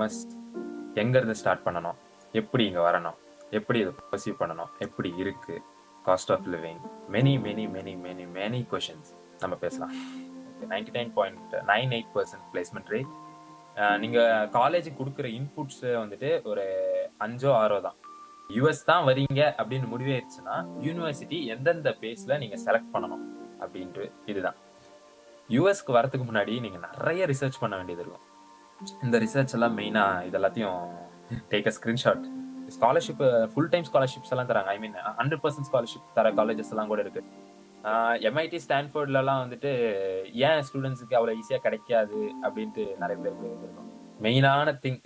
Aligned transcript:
MS 0.00 0.20
எங்க 1.00 1.14
இருந்து 1.18 1.34
start 1.40 1.64
பண்ணணும்? 1.64 1.96
எப்படி 2.40 2.62
இங்க 2.68 2.80
வரணும்? 2.86 3.16
எப்படி 3.58 3.78
இதை 3.82 3.92
பர்சீவ் 4.12 4.36
பண்ணணும்? 4.42 4.70
எப்படி 4.84 5.08
இருக்கு? 5.22 5.54
Cost 6.06 6.30
of 6.34 6.46
living 6.52 6.80
many 7.14 7.32
many 7.46 7.64
many 7.74 7.92
many 8.04 8.24
many 8.36 8.60
questions 8.70 9.10
நம்ம 9.42 9.54
பேசலாம். 9.64 9.92
Ninety 10.70 10.92
nine 10.96 11.10
point 11.18 11.52
nine 11.72 11.92
eight 11.96 12.12
percent 12.14 12.46
placement 12.52 12.88
rate 12.94 13.10
நீங்க 14.04 14.20
காலேஜ் 14.56 14.88
கொடுக்குற 15.00 15.26
இன்புட்ஸ் 15.38 15.84
வந்துட்டு 16.04 16.30
ஒரு 16.52 16.64
அஞ்சோ 17.26 17.52
ஆறோ 17.62 17.78
தான். 17.88 17.98
யூஎஸ் 18.56 18.82
தான் 18.90 19.04
வரீங்க 19.10 19.42
அப்படின்னு 19.60 19.86
முடிவாயிருச்சுன்னா 19.92 20.56
யூனிவர்சிட்டி 20.86 21.40
எந்தெந்த 21.56 21.94
பேஸ்ல 22.00 22.38
நீங்க 22.44 22.56
செலக்ட் 22.66 22.90
பண்ணணும் 22.94 23.24
அப்படின்ட்டு 23.62 24.06
இதுதான். 24.32 24.58
யூஎஸ்க்கு 25.56 25.96
வரதுக்கு 25.98 26.26
முன்னாடி 26.32 26.56
நீங்க 26.64 26.80
நிறைய 26.88 27.22
ரிசர்ச் 27.34 27.62
பண்ண 27.62 27.74
வேண்டியது 27.78 28.04
இருக்கும். 28.04 28.26
இந்த 29.04 29.16
ரிசர்ச் 29.22 29.52
எல்லாம் 29.56 29.74
மெயினா 29.78 30.04
இது 30.26 30.36
எல்லாத்தையும் 30.38 30.78
take 31.52 31.66
a 31.70 31.72
screenshot 31.78 32.22
scholarship 32.76 33.22
full 33.52 33.68
time 33.72 33.86
scholarships 33.88 34.32
எல்லாம் 34.34 34.48
தராங்க. 34.50 34.70
I 34.74 34.78
mean 34.84 34.94
hundred 35.18 35.42
percent 35.44 35.68
scholarship 35.70 36.06
தர 36.14 36.30
காலேஜஸ் 36.38 36.72
எல்லாம் 36.74 36.90
கூட 36.92 37.00
இருக்கு. 37.04 37.22
எம்ஐடி 38.28 38.58
ஸ்டான்ஃபோர்ட்லலாம் 38.66 39.42
வந்துட்டு 39.44 39.70
ஏன் 40.46 40.62
ஸ்டூடெண்ட்ஸுக்கு 40.68 41.16
அவ்வளோ 41.18 41.34
ஈஸியாக 41.40 41.62
கிடைக்காது? 41.66 42.20
அப்படின்ட்டு 42.46 42.84
நிறைய 43.02 43.18
பேருக்கு 43.22 43.46
இருக்கும் 43.62 43.88
மெயினான 44.26 44.74
திங் 44.84 45.00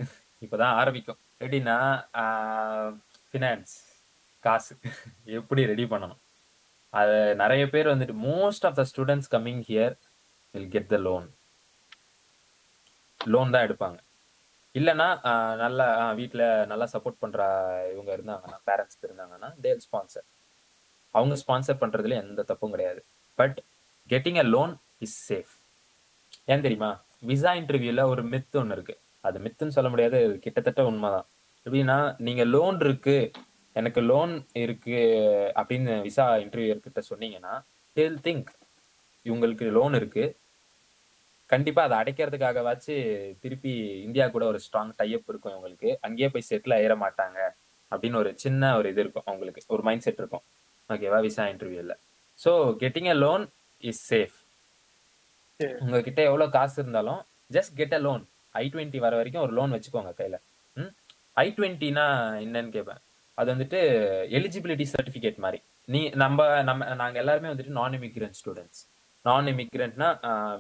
இப்போதான் 0.45 0.75
ஆரம்பிக்கும். 0.81 1.21
எப்படின்னா 1.45 1.79
ஃபினான்ஸ் 3.31 3.75
காசு. 4.45 4.75
எப்படி 5.39 5.63
ரெடி 5.73 5.85
பண்ணணும்? 5.93 6.21
அது 7.01 7.15
நிறைய 7.43 7.63
பேர் 7.75 7.93
வந்துட்டு 7.95 8.17
most 8.29 8.67
of 8.69 8.77
the 8.81 8.85
students 8.91 9.31
coming 9.37 9.63
here 9.71 9.95
will 10.55 10.69
get 10.75 10.93
the 10.95 10.99
loan 11.09 11.27
loan 13.35 13.53
தான் 13.55 13.65
எடுப்பாங்க. 13.67 13.99
இல்லைன்னா 14.75 15.09
நல்லா 15.63 15.87
வீட்டில் 16.21 16.45
நல்லா 16.71 16.87
சப்போர்ட் 16.95 17.21
பண்ணுற 17.25 17.43
இவங்க 17.95 18.11
இருந்தாங்கன்னா 18.17 18.59
பேரண்ட்ஸ் 18.69 19.05
இருந்தாங்கன்னா 19.09 19.49
தேல் 19.65 19.83
ஸ்பான்சர் 19.87 20.27
அவங்க 21.15 21.35
ஸ்பான்சர் 21.43 21.81
பண்ணுறதுல 21.83 22.17
எந்த 22.25 22.45
தப்பும் 22.51 22.75
கிடையாது. 22.75 23.01
But 23.39 23.59
getting 24.11 24.41
a 24.45 24.47
loan 24.55 24.73
is 25.07 25.19
safe 25.29 25.53
ஏன் 26.53 26.65
தெரியுமா? 26.67 26.91
விசா 27.31 27.53
இன்டர்வியூவில் 27.61 28.11
ஒரு 28.13 28.23
மித்து 28.33 28.57
ஒன்று 28.63 28.77
இருக்குது 28.79 29.01
அது 29.29 29.37
மித்துன்னு 29.45 29.77
சொல்ல 29.77 29.89
முடியாது. 29.93 30.19
கிட்டத்தட்ட 30.45 30.81
உண்மைதான். 30.91 31.27
எப்படின்னா 31.67 31.99
நீங்கள் 32.27 32.51
லோன் 32.55 32.79
இருக்குது 32.87 33.31
எனக்கு 33.77 34.01
லோன் 34.11 34.33
இருக்குது 34.65 35.05
அப்படின்னு 35.61 35.95
விசா 36.09 36.27
இன்டர்வியூ 36.45 36.73
இருக்கிட்ட 36.73 37.03
சொன்னீங்கன்னா 37.11 37.55
டெல் 37.97 38.19
திங்க் 38.27 38.51
இவங்களுக்கு 39.27 39.67
லோன் 39.79 39.95
இருக்குது 40.01 40.35
கண்டிப்பா 41.55 41.83
அதை 41.87 41.97
அடைக்கிறதுக்காகவாச்சு 42.01 42.95
திருப்பி 43.43 43.73
இந்தியா 44.07 44.27
கூட 44.29 44.45
ஒரு 44.53 44.59
ஸ்ட்ராங் 44.65 44.95
டைப் 44.97 45.29
இருக்கும் 45.31 45.55
இவங்களுக்கு. 45.55 45.91
அங்கேயே 46.07 46.29
போய் 46.35 46.49
செட்டில் 46.51 46.77
ஆயிட 46.79 46.95
மாட்டாங்க 47.03 47.39
அப்படின்னு 47.93 48.19
ஒரு 48.23 48.31
சின்ன 48.45 48.73
ஒரு 48.79 48.89
இது 48.93 49.03
இருக்கும் 49.05 49.27
அவங்களுக்கு. 49.27 49.63
ஒரு 49.75 49.83
மைண்ட் 49.89 50.05
செட் 50.07 50.21
இருக்கும் 50.23 50.45
ஓகேவா 50.91 51.19
விசா 51.27 51.45
இன்டர்வியூல 51.53 51.95
so 52.39 52.51
getting 52.83 53.11
a 53.13 53.17
loan 53.25 53.45
is 53.83 54.03
safe 54.11 54.37
உங்ககிட்ட 55.81 56.21
எவ்வளோ 56.23 56.47
காசு 56.57 56.77
இருந்தாலும் 56.83 57.21
just 57.51 57.75
get 57.77 57.95
a 57.95 58.01
loan 58.01 58.23
I 58.55 58.65
twenty 58.73 58.99
வர 59.05 59.15
வரைக்கும் 59.17 59.45
ஒரு 59.45 59.53
லோன் 59.53 59.75
வச்சுக்கோங்க 59.75 60.13
கையில். 60.15 60.39
ம்? 60.77 60.91
ஐ 61.37 61.47
டுவெண்ட்டினா 61.57 62.07
என்னன்னு 62.45 62.75
கேட்பேன் 62.77 63.01
அது 63.39 63.49
வந்துட்டு 63.55 63.79
எலிஜிபிலிட்டி 64.39 64.87
சர்டிஃபிகேட் 64.93 65.39
மாதிரி. 65.45 65.61
நீ 65.89 66.01
நம்ம 66.23 66.39
நம்ம 66.63 66.95
நாங்கள் 67.01 67.23
எல்லாருமே 67.23 67.51
வந்துட்டு 67.53 67.77
நான் 67.79 67.97
இமிக்ரெண்ட் 67.99 68.39
ஸ்டூடெண்ட்ஸ் 68.41 68.83
நான் 69.25 69.47
இமிக்ரெண்ட்னா 69.53 70.09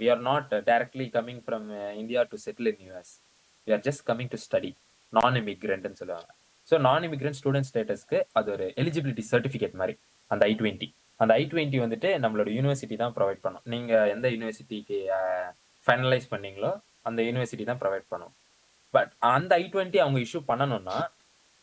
we 0.00 0.06
are 0.12 0.22
not 0.28 0.52
directly 0.68 1.06
coming 1.16 1.42
from 1.46 1.66
India 2.02 2.20
to 2.30 2.36
settle 2.44 2.68
in 2.70 2.84
US 2.86 3.12
we 3.66 3.72
are 3.76 3.82
just 3.86 4.02
coming 4.08 4.30
to 4.34 4.38
study 4.44 4.70
non 5.12 5.36
இமிக்ரெண்ட்னு 5.40 5.98
சொல்லுவாங்க. 6.00 6.30
ஸோ 6.68 6.74
நான் 6.86 7.04
இமிக்ரெண்ட் 7.08 7.38
ஸ்டூடெண்ட் 7.40 7.68
ஸ்டேட்டஸ்க்கு 7.70 8.18
அது 8.38 8.48
ஒரு 8.54 8.66
எலிஜிபிலிட்டி 8.82 9.24
சர்டிஃபிகேட் 9.32 9.74
மாதிரி 9.80 9.94
அந்த 10.30 10.42
ஐ 10.50 10.54
டுவெண்ட்டி 10.60 10.88
அந்த 11.20 11.32
ஐ 11.40 11.42
டுவெண்ட்டி 11.52 11.78
வந்துட்டு 11.84 12.10
நம்மளோட 12.24 12.48
யூனிவர்சிட்டி 12.56 12.96
தான் 13.02 13.14
ப்ரொவைட் 13.18 13.42
பண்ணும். 13.44 13.64
நீங்கள் 13.74 14.08
எந்த 14.14 14.26
யூனிவர்சிட்டிக்கு 14.34 14.98
ஃபைனலைஸ் 15.84 16.26
uh, 16.26 16.32
பண்ணீங்களோ 16.32 16.72
அந்த 17.08 17.20
யூனிவர்சிட்டி 17.28 17.64
தான் 17.70 17.80
ப்ரொவைட் 17.82 18.08
பண்ணும். 18.14 18.32
பட் 18.94 19.12
அந்த 19.34 19.52
ஐ 19.62 19.66
டுவெண்ட்டி 19.74 20.00
அவங்க 20.04 20.18
இஷ்யூ 20.26 20.42
பண்ணணும்னா 20.50 20.98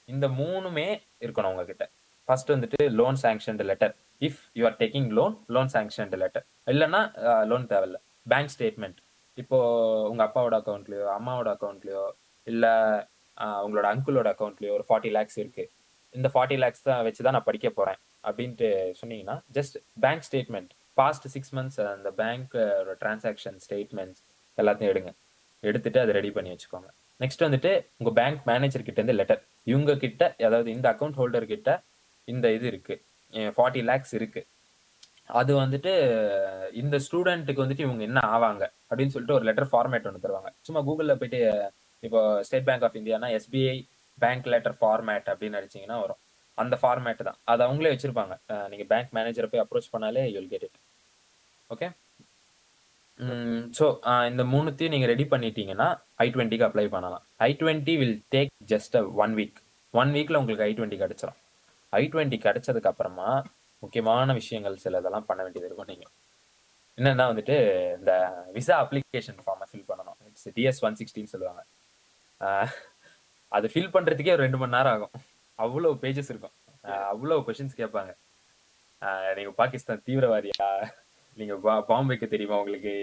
இந்த 0.09 0.25
மூணுமே 0.39 0.87
இருக்கணும் 1.25 1.51
உங்ககிட்ட. 1.53 1.85
ஃபர்ஸ்ட் 2.27 2.53
வந்துட்டு 2.55 2.79
loan 2.99 3.19
sanctioned 3.25 3.65
letter 3.69 3.93
if 4.27 4.41
you 4.59 4.63
are 4.69 4.77
taking 4.81 5.09
loan 5.19 5.35
loan 5.55 5.71
sanction 5.75 6.11
letter 6.23 6.45
இல்லைன்னா 6.73 7.01
லோன் 7.51 7.65
தேவையில்ல. 7.73 7.99
பேங்க் 8.33 8.51
ஸ்டேட்மெண்ட் 8.55 8.99
இப்போ 9.37 9.57
உங்க 10.11 10.21
அப்பாவோட 10.27 10.55
அக்கௌண்ட்லயோ 10.61 11.05
அம்மாவோட 11.17 11.49
அக்கௌண்ட்லயோ 11.55 12.03
இல்ல 12.47 12.65
உங்களோட 13.65 13.85
அங்கிளோட 13.93 14.27
அக்கௌண்ட்லயோ 14.33 14.73
ஒரு 14.77 14.85
ஃபார்ட்டி 14.87 15.11
லேக்ஸ் 15.17 15.37
இருக்கு. 15.41 15.63
இந்த 16.17 16.27
ஃபார்ட்டி 16.33 16.57
லேக்ஸ் 16.63 16.85
தான் 16.87 17.03
வச்சு 17.07 17.21
தான் 17.25 17.35
நான் 17.37 17.47
படிக்க 17.49 17.67
போறேன் 17.79 17.99
அப்படின்ட்டு 18.29 18.67
சொன்னீங்கன்னா 19.01 19.35
just 19.57 19.75
bank 20.05 20.25
statement 20.27 20.71
past 20.99 21.27
six 21.33 21.53
months 21.57 21.79
அந்த 21.93 22.09
பேங்க் 22.21 22.53
டிரான்சாக்ஷன் 23.03 23.57
ஸ்டேட்மெண்ட்ஸ் 23.65 24.21
எல்லாத்தையும் 24.57 24.91
எடுங்க. 24.93 25.11
எடுத்துட்டு 25.63 25.99
அதை 26.03 26.11
ரெடி 26.17 26.31
பண்ணி 26.35 26.49
வச்சுக்கோங்க. 26.53 26.89
நெக்ஸ்ட் 27.23 27.45
வந்துட்டு 27.45 27.71
உங்க 27.99 28.11
பேங்க் 28.19 28.41
மேனேஜர் 28.49 28.85
கிட்ட 28.87 28.99
இருந்து 29.01 29.15
லெட்டர் 29.19 29.41
இவங்க 29.71 29.95
கிட்ட 30.03 30.21
அதாவது 30.47 30.69
இந்த 30.75 30.87
அக்கௌண்ட் 30.93 31.17
ஹோல்டர் 31.19 31.47
கிட்ட 31.53 31.69
இந்த 32.27 32.47
இது 32.57 32.65
இருக்கு. 32.71 32.95
ஃபார்ட்டி 33.55 33.81
லேக்ஸ் 33.89 34.13
இருக்கு. 34.19 34.41
அது 35.39 35.51
வந்துட்டு 35.61 35.91
இந்த 36.81 36.95
ஸ்டூடெண்ட்டுக்கு 37.05 37.63
வந்துட்டு 37.63 37.85
இவங்க 37.87 38.03
என்ன 38.09 38.19
ஆவாங்க? 38.35 38.63
அப்படின்னு 38.89 39.13
சொல்லிட்டு 39.13 39.37
ஒரு 39.37 39.47
லெட்டர் 39.49 39.69
ஃபார்மேட் 39.71 40.07
ஒன்று 40.09 40.23
தருவாங்க. 40.25 40.49
சும்மா 40.67 40.81
கூகுளில் 40.87 41.19
போயிட்டு 41.21 41.39
இப்போ 42.03 42.19
ஸ்டேட் 42.47 42.67
பேங்க் 42.69 42.85
ஆஃப் 42.87 42.97
இந்தியானா 42.99 43.27
எஸ்பிஐ 43.37 43.77
பேங்க் 44.23 44.47
லெட்டர் 44.53 44.77
ஃபார்மேட் 44.79 45.27
அப்படின்னு 45.31 45.59
அடிச்சிங்கன்னா 45.59 45.97
வரும். 46.03 46.19
அந்த 46.57 46.75
ஃபார்மேட் 46.81 47.21
தான். 47.27 47.37
அது 47.51 47.61
அவங்களே 47.65 47.91
வச்சிருப்பாங்க. 47.93 48.33
நீங்கள் 48.71 48.89
பேங்க் 48.91 49.11
மேனேஜரை 49.17 49.47
போய் 49.51 49.63
அப்ரோச் 49.63 49.91
பண்ணாலே 49.95 50.23
you'll 50.35 50.49
get 50.53 50.65
it 50.67 50.79
okay 51.69 51.87
so 53.77 53.85
இந்த 54.31 54.43
மூணுத்தையும் 54.53 54.93
நீங்கள் 54.95 55.11
ரெடி 55.13 55.25
பண்ணிட்டீங்கன்னா 55.33 55.87
ஐ 56.23 56.27
டுவெண்ட்டிக்கு 56.35 56.67
அப்ளை 56.67 56.85
பண்ணலாம். 56.95 57.23
I 57.47 57.49
twenty 57.61 57.93
will 58.01 58.17
take 58.35 58.51
just 58.71 58.95
a 59.01 59.03
one 59.23 59.33
week 59.39 59.59
one 59.93 60.11
வீக்கில் 60.15 60.39
உங்களுக்கு 60.41 60.65
ஐ 60.67 60.71
டுவெண்ட்டி 60.77 60.99
கிடைச்சிடும் 61.01 61.37
ஐ 61.99 62.03
டுவெண்ட்டி 62.13 62.37
கிடைச்சதுக்கு 62.45 62.91
அப்புறமா 62.91 63.29
முக்கியமான 63.83 64.33
விஷயங்கள் 64.39 64.81
சில 64.85 64.99
இதெல்லாம் 65.01 65.27
பண்ண 65.29 65.41
வேண்டியது 65.45 65.67
இருக்கும். 65.69 65.91
நீங்கள் 65.91 66.13
என்னன்னா 66.99 67.25
வந்துட்டு 67.31 67.55
இந்த 67.99 68.11
விசா 68.55 68.75
அப்ளிகேஷன் 68.83 69.39
ஃபார்மை 69.43 69.67
ஃபில் 69.71 69.87
பண்ணணும். 69.91 70.17
இட்ஸ் 70.29 70.49
டிஎஸ் 70.57 70.81
ஒன் 70.87 70.97
சிக்ஸ்டின்னு 70.99 71.33
சொல்லுவாங்க. 71.33 71.61
அது 73.57 73.67
ஃபில் 73.73 73.93
பண்ணுறதுக்கே 73.95 74.33
ஒரு 74.35 74.45
ரெண்டு 74.45 74.59
மணி 74.61 74.75
நேரம் 74.77 74.93
ஆகும். 74.95 75.15
அவ்வளோ 75.65 75.89
பேஜஸ் 76.03 76.31
இருக்கும். 76.33 76.55
அவ்வளோ 77.13 77.37
கொஷின்ஸ் 77.47 77.79
கேட்பாங்க. 77.81 78.11
நீங்கள் 79.37 79.57
பாகிஸ்தான் 79.61 80.03
தீவிரவாதியா? 80.07 80.67
நீங்கள் 81.39 81.59
பா 81.89 81.97
வைக்க 82.11 82.25
தெரியுமா 82.33 82.59
உங்களுக்கு? 82.61 82.93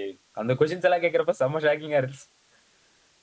அந்த 0.41 0.53
கொஷின்ஸ் 0.61 0.87
எல்லாம் 0.89 1.05
கேட்குறப்ப 1.05 1.35
செம்ம 1.43 1.61
ஷாக்கிங்காக 1.67 2.01
இருந்துச்சு. 2.03 2.29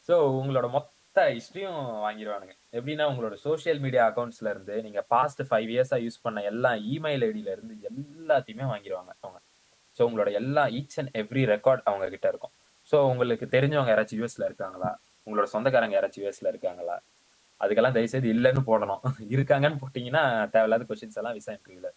ஸோ 0.07 0.15
உங்களோட 0.39 0.67
மொத்த 0.75 0.91
ஹிஸ்ட்ரியும் 1.21 1.79
வாங்கிடுவானுங்க. 2.05 2.53
எப்படின்னா 2.73 3.05
உங்களோட 3.11 3.33
சோஷியல் 3.33 3.79
மீடியா 3.79 4.11
அக்கௌண்ட்ஸ்ல 4.11 4.49
இருந்து 4.49 4.81
நீங்க 4.81 5.01
பாஸ்ட் 5.01 5.41
ஃபைவ் 5.41 5.69
இயர்ஸா 5.69 5.97
யூஸ் 6.05 6.21
பண்ண 6.21 6.41
எல்லா 6.41 6.71
இமெயில் 6.73 7.23
ஐடியில 7.23 7.51
இருந்து 7.51 7.75
எல்லாத்தையுமே 7.91 8.65
வாங்கிடுவாங்க 8.73 9.11
அவங்க. 9.21 9.39
ஸோ 9.99 10.03
உங்களோட 10.09 10.31
எல்லா 10.31 10.67
ஈச் 10.67 10.97
அண்ட் 10.99 11.15
எவ்ரி 11.15 11.45
ரெக்கார்ட் 11.45 11.81
அவங்க 11.83 12.09
கிட்ட 12.09 12.27
இருக்கும். 12.27 12.53
ஸோ 12.91 12.97
உங்களுக்கு 13.11 13.45
தெரிஞ்சவங்க 13.45 13.91
யாராச்சும் 13.93 14.19
யூஎஸ்ல 14.21 14.45
இருக்காங்களா? 14.45 14.99
உங்களோட 15.27 15.43
சொந்தக்காரங்க 15.43 15.95
யாராச்சும் 15.95 16.23
யூஎஸ்ல 16.25 16.47
இருக்காங்களா? 16.47 17.01
அதுக்கெல்லாம் 17.61 17.91
தயவுசெய்து 17.91 18.33
இல்லைன்னு 18.33 18.63
போடணும். 18.65 19.01
இருக்காங்கன்னு 19.29 19.81
போட்டீங்கன்னா 19.81 20.49
தேவையில்லாத 20.49 20.85
கொஸ்டின்ஸ் 20.89 21.15
எல்லாம் 21.15 21.33
விசா 21.33 21.51
இன்டர்வியூல 21.51 21.89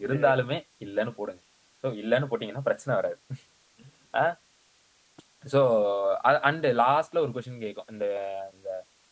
இருந்தாலுமே 0.00 0.66
இல்லைன்னு 0.80 1.10
போடுங்க. 1.10 1.42
ஸோ 1.84 1.88
இல்லைன்னு 2.02 2.28
போட்டீங்கன்னா 2.30 2.62
பிரச்சனை 2.62 2.96
வராது. 2.96 3.18
ஸோ 5.52 5.60
அண்டு 6.48 6.68
லாஸ்ட்ல 6.82 7.22
ஒரு 7.24 7.32
கொஷின் 7.36 7.62
கேட்கும் 7.64 7.88
இந்த 7.94 8.06
இந்த 8.56 8.68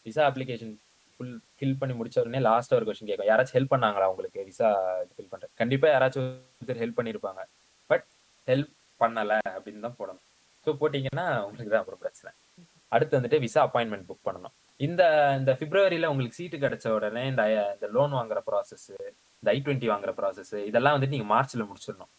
விசா 0.07 0.23
அப்ளிகேஷன் 0.31 0.73
ஃபுல் 1.15 1.35
ஃபில் 1.57 1.79
பண்ணி 1.81 1.95
முடிச்ச 1.99 2.17
உடனே 2.23 2.41
லாஸ்ட்ல 2.49 2.77
ஒரு 2.79 2.87
கொஷின் 2.89 3.11
கேட்கும் 3.11 3.31
யாராச்சும் 3.31 3.57
ஹெல்ப் 3.59 3.75
பண்ணாங்களா 3.75 4.07
உங்களுக்கு? 4.13 4.41
விசா 4.51 4.69
ஃபில் 5.15 5.31
பண்ற 5.33 5.49
கண்டிப்பா 5.61 5.89
யாராச்சும் 5.95 6.29
ஒருத்தர் 6.61 6.83
ஹெல்ப் 6.85 6.99
பண்ணியிருப்பாங்க 6.99 7.43
பட் 7.91 8.07
ஹெல்ப் 8.49 8.73
பண்ணல 9.01 9.35
அப்படின்னு 9.57 9.85
தான் 9.87 9.99
போடணும். 10.01 10.25
ஸோ 10.67 10.73
போட்டீங்கன்னா 10.81 11.27
உங்களுக்கு 11.47 11.73
தான் 11.75 11.83
அப்புறம் 11.83 12.03
பிரச்சனை. 12.05 12.31
அடுத்து 12.93 13.17
வந்துட்டு 13.19 13.39
விசா 13.45 13.61
அப்பாயின்மெண்ட் 13.67 14.09
புக் 14.09 14.27
பண்ணணும். 14.29 14.55
இந்த 14.81 15.03
இந்த 15.41 15.51
பிப்ரவரியில 15.61 16.11
உங்களுக்கு 16.13 16.39
சீட்டு 16.41 16.57
கிடைச்ச 16.65 16.87
உடனே 16.99 17.23
இந்த 17.33 17.43
இந்த 17.77 17.87
லோன் 17.97 18.13
வாங்குற 18.19 18.41
ப்ராசஸ் 18.49 18.89
இந்த 19.43 19.49
ஐ 19.55 19.59
டுவெண்ட்டி 19.67 19.89
வாங்குற 19.93 20.13
ப்ராசஸ் 20.21 20.55
இதெல்லாம் 20.71 20.95
வந்துட்டு 20.97 21.17
நீங்க 21.17 21.29
மார்ச்ல 21.35 21.65
முடிச்சிடணும். 21.71 22.13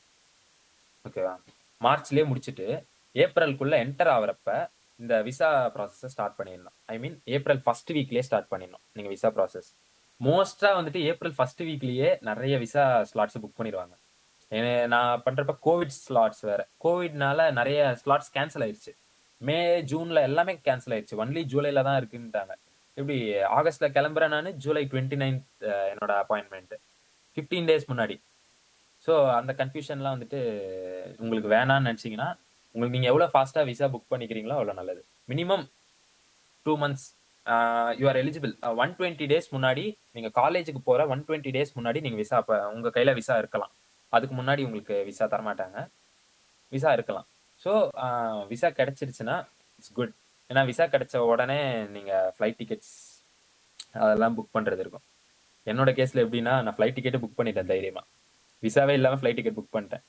ஓகேவா 1.05 1.33
மார்ச்லயே 1.81 2.25
முடிச்சுட்டு 2.31 2.67
ஏப்ரலுக்குள்ள 3.15 3.75
என்டர் 3.85 4.11
ஆகிறப்ப 4.15 4.49
இந்த 4.99 5.13
விசா 5.27 5.49
ப்ராசஸை 5.75 6.09
ஸ்டார்ட் 6.13 6.37
பண்ணிடணும். 6.39 6.75
ஐ 6.93 6.95
மீன் 7.03 7.15
ஏப்ரல் 7.35 7.61
ஃபர்ஸ்ட் 7.65 7.91
வீக்லேயே 7.97 8.23
ஸ்டார்ட் 8.27 8.49
பண்ணிடணும். 8.53 8.83
நீங்க 8.95 9.09
விசா 9.15 9.29
ப்ராசஸ் 9.37 9.69
மோஸ்டா 10.27 10.69
வந்துட்டு 10.79 10.99
ஏப்ரல் 11.11 11.35
ஃபர்ஸ்ட் 11.37 11.61
வீக்லயே 11.69 12.09
நிறைய 12.29 12.57
விசா 12.63 12.83
ஸ்லாட்ஸ் 13.11 13.39
புக் 13.43 13.59
பண்ணிடுவாங்க. 13.59 13.95
நான் 14.93 15.21
பண்றப்ப 15.25 15.53
கோவிட் 15.67 15.95
ஸ்லாட்ஸ் 16.03 16.43
வேற. 16.49 16.61
கோவிட்னால 16.85 17.39
நிறைய 17.59 17.79
ஸ்லாட்ஸ் 18.01 18.31
கேன்சல் 18.35 18.63
ஆயிடுச்சு 18.65 18.93
மே 19.47 19.57
ஜூன்ல 19.91 20.19
எல்லாமே 20.29 20.53
கேன்சல் 20.67 20.93
ஆயிடுச்சு 20.95 21.15
ஒன்லி 21.23 21.41
ஜூலைல 21.53 21.83
தான் 21.87 21.97
இருக்குன்ட்டாங்க. 22.01 22.53
எப்படி 22.97 23.17
ஆகஸ்ட்ல 23.59 23.87
கிளம்புறேன் 23.95 24.33
நான் 24.35 24.49
ஜூலை 24.65 24.83
டுவெண்ட்டி 24.91 25.17
நைன்த் 25.23 25.65
என்னோட 25.93 26.11
அப்பாயின்மெண்ட் 26.23 26.75
ஃபிஃப்டீன் 27.37 27.67
டேஸ் 27.69 27.89
முன்னாடி. 27.91 28.15
ஸோ 29.05 29.13
அந்த 29.39 29.51
கன்ஃபியூஷன்லாம் 29.61 30.15
வந்துட்டு 30.15 30.41
உங்களுக்கு 31.21 31.49
வேணான்னு 31.55 31.87
நினச்சிங்கன்னா 31.89 32.29
உங்களுக்கு 32.73 32.95
நீங்கள் 32.97 33.11
எவ்வளோ 33.11 33.27
ஃபாஸ்ட்டாக 33.33 33.65
விசா 33.71 33.87
புக் 33.93 34.11
பண்ணிக்கிறீங்களோ 34.13 34.55
அவ்வளோ 34.59 34.73
நல்லது. 34.79 35.01
Minimum 35.31 35.65
two 36.65 36.73
months 36.83 37.07
you 37.99 38.05
are 38.11 38.19
eligible 38.23 38.53
one 38.83 38.93
twenty 38.99 39.25
days 39.31 39.47
முன்னாடி 39.55 39.83
நீங்கள் 40.15 40.33
காலேஜுக்கு 40.39 40.81
போகிற 40.89 41.05
ஒன் 41.13 41.23
டுவெண்ட்டி 41.27 41.51
டேஸ் 41.57 41.71
முன்னாடி 41.77 42.01
நீங்கள் 42.05 42.21
விசா 42.23 42.37
இப்போ 42.43 42.57
உங்கள் 42.75 42.95
கையில் 42.97 43.17
விசா 43.19 43.35
இருக்கலாம். 43.43 43.73
அதுக்கு 44.15 44.35
முன்னாடி 44.39 44.61
உங்களுக்கு 44.67 44.95
விசா 45.09 45.25
தரமாட்டாங்க. 45.33 45.77
விசா 46.75 46.91
இருக்கலாம். 46.97 47.27
ஸோ 47.63 47.71
விசா 48.51 48.69
கிடச்சிருச்சுன்னா 48.79 49.35
இட்ஸ் 49.79 49.95
குட் 49.99 50.13
ஏன்னா 50.49 50.61
விசா 50.69 50.85
கிடைச்ச 50.93 51.15
உடனே 51.31 51.59
நீங்கள் 51.95 52.29
ஃப்ளைட் 52.35 52.57
டிக்கெட்ஸ் 52.61 52.93
அதெல்லாம் 54.05 54.35
புக் 54.37 54.55
பண்ணுறது 54.57 54.81
இருக்கும். 54.83 55.05
என்னோட 55.71 55.89
கேஸில் 55.97 56.23
எப்படின்னா 56.25 56.53
நான் 56.65 56.75
ஃப்ளைட் 56.77 56.95
டிக்கெட்டு 56.97 57.21
புக் 57.23 57.37
பண்ணிட்டேன் 57.39 57.69
தைரியமாக 57.73 58.05
விசாவே 58.63 58.93
இல்லாமல் 58.99 59.19
ஃப்ளைட் 59.21 59.37
டிக்கெட் 59.39 59.57
புக் 59.59 59.73
பண்ணிட்டேன். 59.75 60.03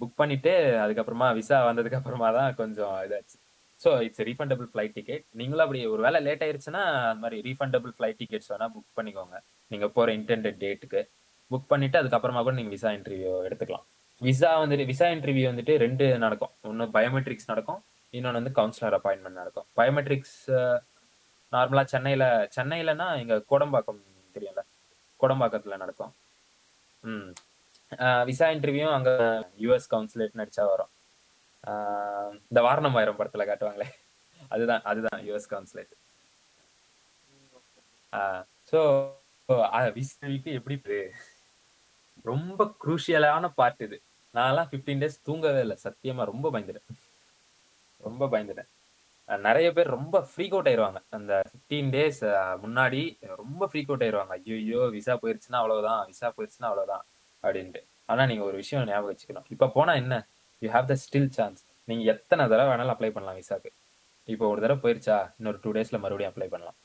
புக் 0.00 0.18
பண்ணிட்டு 0.20 0.52
அதுக்கப்புறமா 0.84 1.28
விசா 1.38 1.58
வந்ததுக்கு 1.68 1.98
அப்புறமா 2.00 2.28
தான் 2.38 2.50
கொஞ்சம் 2.60 2.96
இதாச்சு. 3.06 3.36
So 3.80 3.90
it's 4.06 4.24
refundable 4.28 4.68
flight 4.72 4.94
ticket 4.98 5.24
நீங்களும் 5.40 5.64
அப்படி 5.64 5.80
ஒரு 5.94 6.02
வேலை 6.06 6.20
லேட் 6.26 6.42
ஆயிருச்சுன்னா 6.46 6.82
அந்த 7.10 7.20
மாதிரி 7.24 7.38
ரீஃபண்டபிள் 7.48 7.92
ஃப்ளைட் 7.96 8.18
டிக்கெட்ஸ் 8.22 8.50
வேணால் 8.52 8.72
புக் 8.74 8.96
பண்ணிக்கோங்க. 8.98 9.36
நீங்கள் 9.72 9.92
போகிற 9.96 10.14
இன்டென்டட் 10.18 10.58
டேட்டுக்கு 10.64 11.00
புக் 11.50 11.68
பண்ணிட்டு 11.72 12.00
அதுக்கப்புறமா 12.00 12.40
கூட 12.46 12.54
நீங்கள் 12.60 12.74
விசா 12.76 12.90
இன்டர்வியூ 12.98 13.32
எடுத்துக்கலாம். 13.48 13.86
விசா 14.20 14.50
வந்துட்டு 14.62 14.84
விசா 14.92 15.06
இன்டர்வியூ 15.16 15.46
வந்துட்டு 15.50 15.74
ரெண்டு 15.84 16.06
நடக்கும். 16.24 16.52
ஒன்று 16.70 16.86
பயோமெட்ரிக்ஸ் 16.96 17.50
நடக்கும். 17.52 17.80
இன்னொன்று 18.14 18.40
வந்து 18.40 18.52
கவுன்சிலர் 18.58 18.96
அப்பாயின்மெண்ட் 18.98 19.40
நடக்கும். 19.42 19.66
பயோமெட்ரிக்ஸ் 19.78 20.38
நார்மலாக 21.52 21.86
சென்னையில் 21.92 22.26
சென்னையிலனா 22.56 23.06
இங்கே 23.20 23.36
கோடம்பாக்கம் 23.50 24.00
தெரியும்ல? 24.36 24.62
கோடம்பாக்கத்தில் 25.20 25.80
நடக்கும். 25.84 26.12
ம். 27.04 27.30
விசா 28.28 28.46
இன்டர்வியூ 28.56 28.86
அங்கே 28.96 29.14
யூஎஸ் 29.64 29.90
கவுன்சிலேட் 29.94 30.38
நடிச்சா 30.40 30.64
வரும். 30.72 30.92
இந்த 32.50 32.60
வாரணம் 32.66 32.96
ஆயிரம் 32.98 33.18
படத்துல 33.20 33.44
காட்டுவாங்களே. 33.50 33.88
அதுதான் 34.54 34.82
அதுதான் 34.90 35.20
யூஎஸ் 35.28 35.50
கவுன்சிலேட் 35.54 35.94
ஸோ 38.70 38.80
விசாவிக்கு 39.98 40.50
எப்படி 40.58 40.76
ரொம்ப 42.30 42.64
குரூஷியலான 42.82 43.48
பார்ட் 43.58 43.82
இது. 43.86 43.98
நான்லாம் 44.34 44.68
ஃபிஃப்டீன் 44.70 45.02
டேஸ் 45.02 45.22
தூங்கவே 45.28 45.60
இல்லை. 45.64 45.76
சத்தியமா 45.84 46.24
ரொம்ப 46.30 46.46
பயந்துட்டேன். 46.54 46.88
ரொம்ப 48.06 48.24
பயந்துட்டேன். 48.32 48.70
நிறைய 49.46 49.68
பேர் 49.76 49.94
ரொம்ப 49.96 50.16
ஃப்ரீக் 50.30 50.54
அவுட் 50.54 50.68
ஆயிடுவாங்க 50.70 51.00
அந்த 51.16 51.32
ஃபிஃப்டீன் 51.50 51.88
டேஸ் 51.94 52.20
முன்னாடி 52.64 53.00
ரொம்ப 53.42 53.62
ஃப்ரீக் 53.70 53.90
அவுட் 53.90 54.04
ஆயிடுவாங்க 54.06 54.34
ஐயோ 54.58 54.82
விசா 54.96 55.14
போயிருச்சுன்னா 55.22 55.60
அவ்வளவுதான் 55.62 56.00
விசா 56.10 56.28
போயிருச்சுன்னா 56.36 56.68
அவ்வளவுதான். 56.70 57.04
அப்படின்ட்டு. 57.44 57.80
ஆனா 58.12 58.22
நீங்க 58.26 58.44
ஒரு 58.48 58.56
விஷயம் 58.62 58.86
ஞாபகம் 58.90 59.10
வச்சுக்கணும். 59.12 59.46
இப்ப 59.54 59.68
போனா 59.76 59.92
என்ன? 60.02 60.14
You 60.62 60.68
have 60.76 60.86
the 60.92 60.96
still 61.04 61.30
chance 61.38 61.60
நீங்க 61.88 62.02
எத்தனை 62.12 62.42
தடவை 62.52 62.68
வேணாலும் 62.70 62.94
அப்ளை 62.94 63.10
பண்ணலாம் 63.16 63.38
விசாக்கு. 63.40 63.70
இப்போ 64.28 64.44
ஒரு 64.52 64.60
தடவை 64.64 64.78
போயிருச்சா? 64.84 65.16
இன்னொரு 65.38 65.58
டூ 65.64 65.70
டேஸ்ல 65.76 65.98
மறுபடியும் 66.04 66.32
அப்ளை 66.32 66.48
பண்ணலாம். 66.54 66.78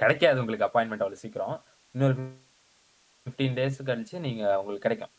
கிடைக்காது 0.00 0.40
உங்களுக்கு 0.42 0.66
அப்பாயின்மெண்ட் 0.68 1.04
அவ்வளவு 1.04 1.22
சீக்கிரம். 1.22 1.56
இன்னொரு 1.94 2.14
ஃபிஃப்டீன் 3.26 3.56
டேஸ் 3.58 3.78
கழிச்சு 3.88 4.16
நீங்க 4.26 4.42
உங்களுக்கு 4.60 4.86
கிடைக்கும். 4.86 5.12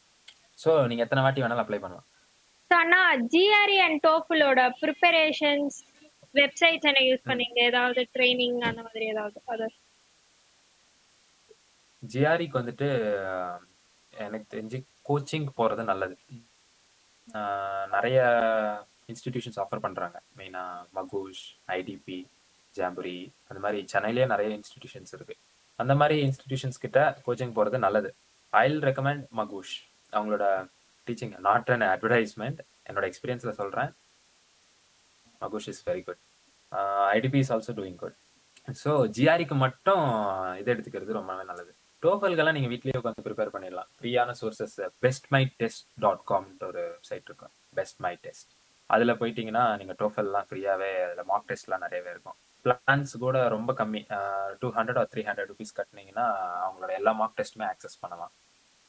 ஸோ 0.64 0.72
நீங்க 0.90 1.04
எத்தனை 1.06 1.24
வாட்டி 1.26 1.44
வேணாலும் 1.44 1.66
அப்ளை 1.66 1.80
பண்ணலாம். 1.86 2.08
அண்ணா 2.72 3.02
ஜிஆர்இ 3.34 3.78
அண்ட் 3.86 4.00
டோஃபுலோட 4.08 4.62
ப்ரிப்பரேஷன்ஸ் 4.84 5.76
வெப்சைட்ஸ் 6.36 6.88
என்ன 6.90 7.02
யூஸ் 7.10 7.28
பண்ணீங்க? 7.30 7.58
ஏதாவது 7.70 8.02
ட்ரைனிங் 8.16 8.60
அந்த 8.70 8.82
மாதிரி 8.86 9.06
ஏதாவது 9.14 9.38
அது 9.54 9.66
ஜிஆரிக்கு 12.12 12.60
வந்துட்டு 12.62 12.88
எனக்கு 14.14 14.48
தெரிஞ்சு 14.54 14.78
கோச்சிங் 15.08 15.48
போகிறது 15.60 15.84
நல்லது. 15.92 16.16
நிறைய 17.96 18.20
இன்ஸ்டிடியூஷன்ஸ் 19.12 19.60
ஆஃபர் 19.64 19.84
பண்றாங்க. 19.86 20.18
மெயினா 20.40 20.64
மகூஷ் 20.98 21.44
ஐடிபி 21.78 22.18
ஜாம்புரி 22.78 23.18
அந்த 23.50 23.60
மாதிரி 23.64 23.80
சென்னையிலேயே 23.94 24.28
நிறைய 24.34 24.50
இன்ஸ்டிடியூஷன்ஸ் 24.60 25.14
இருக்குது 25.18 25.42
அந்த 25.82 25.94
மாதிரி 26.00 26.16
இன்ஸ்டிடியூஷன்ஸ் 26.28 26.84
கிட்ட 26.86 27.00
கோச்சிங் 27.26 27.56
போகிறது 27.58 27.78
நல்லது. 27.86 28.10
I 28.64 28.66
recommend 28.88 29.24
Magoosh. 29.40 29.76
அவங்களோட 30.16 30.46
டீச்சிங் 31.08 31.34
நாட் 31.48 31.70
அன் 31.76 31.86
அட்வர்டைஸ்மெண்ட் 31.94 32.60
என்னோட 32.90 33.06
எக்ஸ்பீரியன்ஸில் 33.12 33.60
சொல்கிறேன் 33.62 33.92
Magoosh 35.44 35.70
is 35.72 35.82
very 35.88 36.04
good 36.10 36.22
IDP 37.18 37.40
is 37.44 37.52
also 37.56 37.74
doing 37.80 37.98
good 38.04 38.18
so 38.82 38.92
ஜிஆரிக்கு 39.16 39.56
மட்டும் 39.66 40.04
இதை 40.60 40.70
எடுத்துக்கிறது 40.74 41.18
ரொம்பவே 41.20 41.44
நல்லது. 41.50 41.74
டோஃபல்கெல்லாம் 42.04 42.56
நீங்கள் 42.58 42.72
வீட்லேயே 42.74 43.00
உட்காந்து 43.00 43.26
ப்ரிப்பேர் 43.28 43.54
பண்ணிடலாம். 43.56 43.90
ஃப்ரீயான 43.98 44.32
sources 44.42 44.78
best 45.06 45.28
my 45.36 45.42
test 45.62 45.86
dot 46.04 46.24
காம்ன்ற 46.32 46.66
ஒரு 46.72 46.84
சைட் 47.10 47.28
இருக்கும். 47.30 47.54
பெஸ்ட் 47.80 48.00
மை 48.06 48.14
டெஸ்ட் 48.26 48.52
அதில் 48.94 49.20
போயிட்டீங்கன்னா 49.22 49.64
நீங்கள் 49.82 49.98
டோஃபல்லாம் 50.02 50.48
ஃப்ரீயாகவே 50.50 50.90
அதில் 51.06 51.30
மார்க் 51.30 51.48
டெஸ்ட்லாம் 51.52 51.84
நிறையவே 51.86 52.10
இருக்கும். 52.16 52.38
பிளான்ஸ் 52.66 53.14
கூட 53.24 53.38
ரொம்ப 53.56 53.72
கம்மி 53.80 54.02
two 54.62 54.68
hundred 54.78 55.00
or 55.02 55.10
three 55.14 55.22
hundred 55.30 55.50
rupees 55.52 55.74
கட்டினீங்கன்னா 55.80 56.26
அவங்களோட 56.66 56.92
எல்லா 57.00 57.12
மார்க் 57.22 57.38
டெஸ்ட்டுமே 57.40 57.66
ஆக்சஸ் 57.72 57.98
பண்ணலாம். 58.04 58.34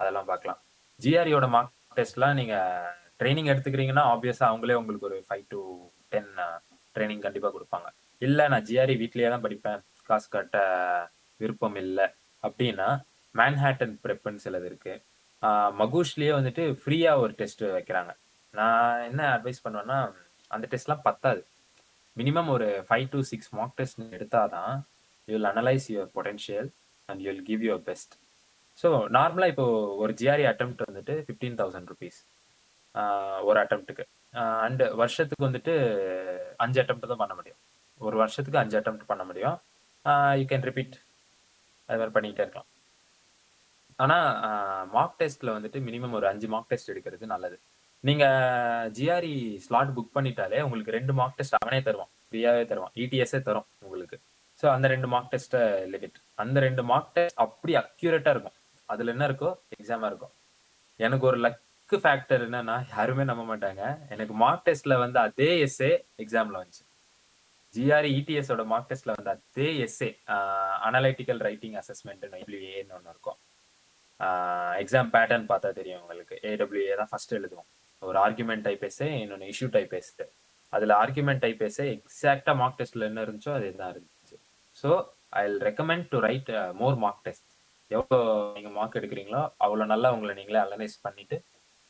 அதெல்லாம் 0.00 0.28
பார்க்கலாம். 0.32 0.60
ஜிஆரியோட 1.04 1.46
மார்க் 1.54 1.72
டெஸ்ட்லாம் 1.98 2.36
நீங்கள் 2.40 2.92
ட்ரைனிங் 3.20 3.50
எடுத்துக்கிறீங்கன்னா 3.52 4.04
ஆப்வியஸாக 4.12 4.50
அவங்களே 4.50 4.78
உங்களுக்கு 4.80 5.08
ஒரு 5.10 5.18
ஃபைவ் 5.28 5.44
டு 5.54 5.60
டென் 6.12 6.32
ட்ரைனிங் 6.96 7.24
கண்டிப்பாக 7.26 7.52
கொடுப்பாங்க. 7.56 7.88
இல்லை 8.26 8.44
நான் 8.52 8.66
ஜிஆர்இ 8.68 8.94
வீட்லேயே 9.02 9.30
தான் 9.34 9.44
படிப்பேன். 9.46 9.80
காசு 10.08 10.28
கட்ட 10.36 10.56
விருப்பம் 11.40 11.78
இல்லை. 11.84 12.06
அப்படின்னா 12.46 12.88
மேன்ஹாட்டன் 13.34 13.94
ப்ரெப்புன்னு 14.04 14.42
சிலது 14.44 14.66
இருக்கு. 14.70 14.94
மகூஷ்லேயே 15.80 16.32
வந்துட்டு 16.38 16.62
ஃப்ரீயாக 16.82 17.22
ஒரு 17.24 17.32
டெஸ்ட் 17.40 17.64
வைக்கிறாங்க. 17.76 18.12
நான் 18.54 19.02
என்ன 19.08 19.22
அட்வைஸ் 19.36 19.64
பண்ணுவேன்னா 19.64 19.98
அந்த 20.54 20.64
டெஸ்ட்லாம் 20.72 21.04
பத்தாது. 21.08 21.40
மினிமம் 22.16 22.50
ஒரு 22.56 22.68
five 22.88 23.06
to 23.14 23.20
six 23.30 23.50
mock 23.58 23.76
test 23.80 24.00
எடுத்தால் 24.18 24.52
தான் 24.56 24.74
you 25.28 25.32
will 25.36 25.50
analyse 25.52 25.86
your 25.94 26.10
potential 26.16 26.68
and 27.08 27.20
you 27.24 27.28
will 27.32 27.46
give 27.50 27.62
your 27.68 27.84
best 27.88 28.14
so 28.78 28.88
நார்மலாக 29.16 29.52
இப்போ 29.52 29.66
ஒரு 30.02 30.12
ஜிஆர்இ 30.20 30.44
அட்டம் 30.50 30.74
வந்துட்டு 30.90 31.14
ஃபிஃப்டீன் 31.26 31.58
தௌசண்ட் 31.60 31.90
ருபீஸ் 31.92 32.18
ஒரு 33.48 33.58
அட்டம்ப்ட்டுக்கு 33.62 34.04
அண்டு 34.66 34.84
வருஷத்துக்கு 35.00 35.46
வந்துட்டு 35.48 35.74
அஞ்சு 36.64 36.78
அட்டம் 36.82 37.00
தான் 37.12 37.22
பண்ண 37.22 37.34
முடியும். 37.38 37.60
ஒரு 38.00 38.16
வருஷத்துக்கு 38.22 38.60
அஞ்சு 38.62 38.76
அட்டம் 38.78 38.98
பண்ண 39.12 39.24
முடியும். 39.28 39.56
யூ 40.40 40.44
கேன் 40.52 40.66
ரிப்பீட் 40.68 40.94
அது 41.88 41.98
மாதிரி 42.00 42.14
பண்ணிக்கிட்டே 42.16 42.44
இருக்கலாம். 42.46 42.68
ஆனால் 44.04 44.28
மார்க் 44.94 45.18
டெஸ்ட்டில் 45.22 45.54
வந்துட்டு 45.56 45.80
மினிமம் 45.88 46.16
ஒரு 46.18 46.26
அஞ்சு 46.30 46.46
மார்க் 46.54 46.70
டெஸ்ட் 46.72 46.92
எடுக்கிறது 46.92 47.26
நல்லது. 47.34 47.56
நீங்கள் 48.08 48.88
ஜிஆர்இ 48.96 49.34
ஸ்லாட் 49.66 49.92
புக் 49.96 50.14
பண்ணிட்டாலே 50.16 50.58
உங்களுக்கு 50.66 50.96
ரெண்டு 50.98 51.12
மார்க் 51.18 51.36
டெஸ்ட் 51.38 51.58
அவனே 51.60 51.80
தருவான். 51.88 52.10
ஃப்ரீயாகவே 52.28 52.64
தருவான். 52.70 52.94
இடிஎஸ்ஸே 53.02 53.40
தரும் 53.48 53.68
உங்களுக்கு. 53.84 54.16
ஸோ 54.60 54.66
அந்த 54.72 54.86
ரெண்டு 54.94 55.08
மார்க் 55.12 55.30
டெஸ்ட்டை 55.34 55.62
லிமிட் 55.92 56.18
அந்த 56.42 56.56
ரெண்டு 56.66 56.82
மார்க் 56.90 57.12
டெஸ்ட் 57.16 57.40
அப்படி 57.44 57.72
அக்யூரேட்டாக 57.82 58.34
இருக்கும். 58.36 58.56
அதில் 58.92 59.12
என்ன 59.14 59.24
இருக்கோ 59.28 59.50
எக்ஸாமாக 59.76 60.10
இருக்கும். 60.12 60.34
எனக்கு 61.00 61.24
ஒரு 61.30 61.38
லக்கு 61.44 61.96
ஃபேக்டர் 62.02 62.42
என்னன்னா 62.46 62.76
யாருமே 62.94 63.24
நம்ப 63.30 63.44
மாட்டாங்க. 63.50 63.82
எனக்கு 64.14 64.34
மார்க் 64.42 64.66
டெஸ்ட்ல 64.68 64.96
வந்து 65.04 65.18
அதே 65.26 65.50
எஸ்ஏ 65.66 65.92
எக்ஸாம்ல 66.24 66.58
வந்துச்சு. 66.62 66.84
ஜிஆர்இ 67.74 68.10
இடிஎஸோட 68.20 68.62
மார்க் 68.72 68.90
டெஸ்ட்ல 68.90 69.14
வந்து 69.18 69.30
அதே 69.36 69.68
எஸ்ஏ 69.86 70.08
அனலைட்டிக்கல் 70.88 71.40
ரைட்டிங் 71.48 71.76
அசஸ்மெண்ட் 71.82 72.24
டபிள்யூஏன்னு 72.34 72.94
ஒன்று 72.98 73.12
இருக்கும். 73.14 73.38
எக்ஸாம் 74.82 75.10
பேட்டர்ன் 75.14 75.46
பார்த்தா 75.52 75.70
தெரியும் 75.78 76.02
உங்களுக்கு. 76.04 76.36
ஏடபிள்யூஏ 76.50 76.94
தான் 77.00 77.10
ஃபர்ஸ்ட் 77.12 77.36
எழுதுவோம். 77.38 77.68
ஒரு 78.02 78.18
ஆர்குமெண்ட் 78.26 78.64
டைப் 78.68 78.84
எஸ்ஏ 78.88 79.08
இன்னொன்று 79.22 79.50
இஷ்யூ 79.54 79.68
டைப் 79.76 79.94
எஸ்ஏ 80.00 80.26
அதில் 80.72 80.94
ஆர்குமெண்ட் 81.02 81.42
டைப் 81.44 81.60
எஸ்ஏ 81.68 81.86
எக்ஸாக்டாக 81.96 82.54
மார்க் 82.60 82.78
டெஸ்ட்ல 82.80 83.08
என்ன 83.10 83.24
இருந்துச்சோ 83.26 83.52
அது 83.58 83.68
தான் 83.80 83.92
இருந்துச்சு. 83.94 84.36
So 84.82 84.88
I 85.40 85.42
recommend 85.68 86.06
to 86.12 86.18
write 86.28 86.50
more 86.80 86.96
mock 87.04 87.24
test 87.26 87.50
எவ்வளோ 87.90 88.18
நீங்கள் 88.56 88.74
மார்க் 88.78 88.98
எடுக்கிறீங்களோ 89.00 89.42
அவ்வளோ 89.64 89.84
நல்லா 89.92 90.08
உங்களை 90.16 90.34
நீங்களே 90.38 90.60
அனலைஸ் 90.66 90.96
பண்ணிட்டு 91.06 91.36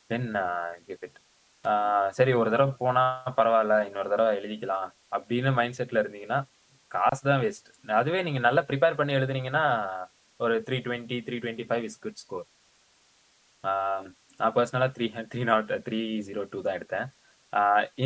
தென் 0.09 0.27
கிவ் 0.87 1.03
இட் 1.07 1.19
சரி 2.17 2.33
ஒரு 2.39 2.49
தடவை 2.53 2.73
போனால் 2.81 3.35
பரவாயில்ல 3.39 3.75
இன்னொரு 3.87 4.11
தடவை 4.13 4.33
எழுதிக்கலாம் 4.39 4.89
அப்படின்னு 5.15 5.51
மைண்ட் 5.59 5.77
செட்டில் 5.79 6.01
இருந்தீங்கன்னா 6.03 6.39
காசு 6.91 7.23
தான் 7.29 7.41
வேஸ்ட் 7.43 7.69
அதுவே 7.99 8.19
நீங்கள் 8.27 8.45
நல்லா 8.47 8.61
ப்ரிப்பேர் 8.69 8.99
பண்ணி 8.99 9.17
எழுதுனீங்கன்னா 9.19 9.65
ஒரு 10.39 10.55
three 10.67 10.77
twenty 10.85 11.17
three 11.27 11.37
twenty 11.43 11.65
five 11.69 11.85
is 11.89 12.01
good 12.05 12.21
score 12.23 12.45
நான் 14.39 14.53
பர்சனலாக 14.55 14.91
three 14.95 15.05
three 15.33 15.41
not 15.51 15.71
three 15.87 15.99
zero 16.27 16.41
two 16.53 16.59
தான் 16.67 16.77
எடுத்தேன். 16.79 17.07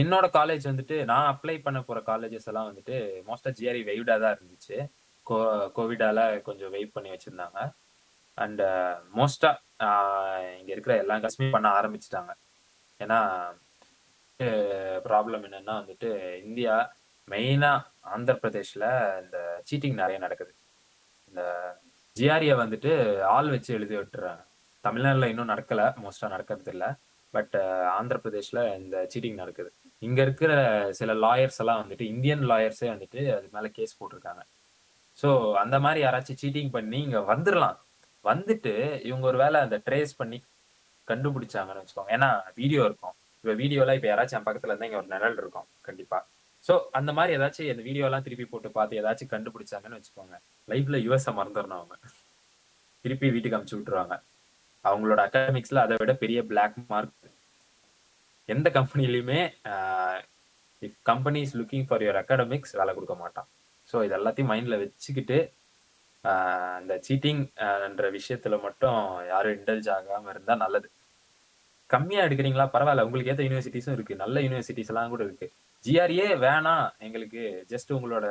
என்னோட 0.02 0.26
காலேஜ் 0.38 0.66
வந்துட்டு 0.70 0.98
நான் 1.12 1.30
அப்ளை 1.34 1.56
பண்ண 1.68 1.80
போகிற 1.88 2.00
காலேஜஸ் 2.10 2.50
எல்லாம் 2.50 2.68
வந்துட்டு 2.70 2.96
மோஸ்ட்டாக 3.30 3.54
ஜிஆர்இ 3.60 3.82
வெய்டாக 3.90 4.20
தான் 4.24 4.36
இருந்துச்சு. 4.38 4.76
கோ 5.28 5.38
கோவிடால 5.78 6.20
கொஞ்சம் 6.48 6.74
வெயிட் 6.76 6.94
பண்ணி 6.96 7.10
வச்சுருந்தாங்க. 7.14 7.60
அண்ட் 8.38 8.62
மோஸ்ட்டாக 9.20 9.88
இங்கே 10.60 10.74
இருக்கிற 10.76 10.96
எல்லா 11.04 11.18
காசுமே 11.24 11.50
பண்ண 11.56 11.70
ஆரம்பிச்சிட்டாங்க. 11.80 12.32
ஏன்னா 13.00 13.20
ப்ராப்ளம் 15.08 15.44
என்னன்னா 15.48 15.74
வந்துட்டு 15.82 16.10
இந்தியா 16.48 16.76
மெயினா 17.28 17.72
ஆந்திர 18.14 18.36
பிரதேஷ்ல 18.44 18.86
இந்த 19.24 19.38
சீட்டிங் 19.70 20.00
நிறைய 20.02 20.18
நடக்குது. 20.26 20.52
இந்த 21.30 21.42
ஜிஆர்ஏ 22.16 22.54
வந்துட்டு 22.62 22.92
ஆள் 23.36 23.50
வச்சு 23.54 23.72
எழுதி 23.78 23.96
விட்டுறாங்க. 23.98 24.42
தமிழ்நாட்டில் 24.84 25.32
இன்னும் 25.32 25.52
நடக்கல 25.54 25.82
மோஸ்டா 26.04 26.28
நடக்கிறது 26.36 26.72
இல்லை. 26.76 26.90
பட் 27.34 27.56
ஆந்திர 27.98 28.18
பிரதேஷ்ல 28.24 28.60
இந்த 28.82 28.96
சீட்டிங் 29.14 29.42
நடக்குது. 29.42 29.70
இங்க 30.08 30.20
இருக்கிற 30.26 30.52
சில 31.00 31.14
லாயர்ஸ் 31.26 31.60
எல்லாம் 31.64 31.82
வந்துட்டு 31.84 32.06
இந்தியன் 32.14 32.44
லாயர்ஸே 32.52 32.90
வந்துட்டு 32.94 33.22
அது 33.36 33.48
மேலே 33.56 33.70
கேஸ் 33.78 33.98
போட்டிருக்காங்க. 34.00 34.42
ஸோ 35.18 35.30
அந்த 35.64 35.76
மாதிரி 35.86 36.00
யாராச்சும் 36.06 36.42
சீட்டிங் 36.44 36.72
பண்ணி 36.78 37.00
இங்க 37.08 37.22
வந்துடலாம் 37.32 37.78
வந்துட்டு 38.26 38.74
இவங்க 39.10 39.26
ஒரு 39.32 39.38
வேளை 39.44 39.58
அந்த 39.66 39.78
ட்ரேஸ் 39.88 40.14
பண்ணி 40.22 40.38
கண்டுபிடிச்சாங்கன்னு 41.12 41.82
வச்சுக்கோங்க. 41.84 42.12
ஏன்னா 42.18 42.30
வீடியோ 42.60 42.82
இருக்கும். 42.90 43.16
இப்போ 43.44 43.54
வீடியோலாம் 43.62 43.98
இப்போ 43.98 44.10
யாராச்சும் 44.12 44.38
என் 44.40 44.48
பக்கத்துல 44.48 44.72
இருந்தா 44.72 44.88
இங்க 44.90 45.00
ஒரு 45.02 45.10
நிழல் 45.14 45.40
இருக்கும். 45.44 45.68
கண்டிப்பா. 45.88 46.18
ஸோ 46.64 46.74
அந்த 47.00 47.12
மாதிரி 47.18 47.32
ஏதாச்சும் 47.38 47.70
இந்த 47.74 47.84
வீடியோ 47.90 48.06
எல்லாம் 48.08 48.26
திருப்பி 48.26 48.46
போட்டு 48.54 48.70
பார்த்து 48.78 49.00
ஏதாச்சும் 49.02 49.32
கண்டுபிடிச்சாங்கன்னு 49.34 50.00
வச்சுக்கோங்க. 50.00 50.36
லைஃப்ல 50.68 50.98
யுஎஸ்ஐ 51.06 51.34
மறந்துடணும் 51.40 51.80
அவங்க. 51.82 51.96
திருப்பி 53.06 53.28
வீட்டுக்கு 53.36 53.58
அமுச்சு 53.58 53.78
விட்டுருவாங்க. 53.78 54.16
அவங்களோட 54.86 55.22
அகாடமிக்ஸ்ல 55.28 55.84
அதை 55.86 55.96
விட 56.02 56.14
பெரிய 56.24 56.40
பிளாக் 56.50 56.78
மார்க் 56.92 57.16
எந்த 58.50 58.68
கம்பெனிலையுமே 58.78 59.40
if 60.82 61.00
company 61.10 61.40
is 61.46 61.56
looking 61.60 61.88
for 61.88 62.04
your 62.04 62.20
academics 62.22 62.78
வேலை 62.80 62.92
கொடுக்க 62.94 63.16
மாட்டான். 63.24 63.48
ஸோ 63.90 63.98
இது 64.06 64.16
எல்லாத்தையும் 64.20 64.52
மைண்ட்ல 64.52 64.78
வச்சுக்கிட்டு 64.84 65.38
ஆஹ் 66.26 66.78
இந்த 66.82 66.94
சீட்டிங் 67.08 67.42
என்ற 67.88 68.06
விஷயத்துல 68.16 68.56
மட்டும் 68.64 68.98
யாரும் 69.32 69.56
இன்டல்ஜ் 69.58 69.90
ஆகாம 69.98 70.30
இருந்தா 70.34 70.56
நல்லது. 70.64 70.88
கம்மியா 71.94 72.24
எடுக்கிறீங்களா? 72.26 72.66
பரவாயில்ல. 72.74 73.06
உங்களுக்கு 73.08 73.32
ஏத்த 73.34 73.46
யூனிவர்சிட்டிஸும் 73.48 73.96
இருக்கு. 73.98 74.16
நல்ல 74.24 74.40
யூனிவர்சிட்டிஸ் 74.46 74.92
எல்லாம் 74.92 75.14
கூட 75.14 75.24
இருக்கு. 75.28 75.48
ஜிஆர்ஏ 75.84 76.28
வேணாம் 76.46 76.86
எங்களுக்கு 77.08 77.42
ஜஸ்ட் 77.74 77.92
உங்களோட 77.98 78.28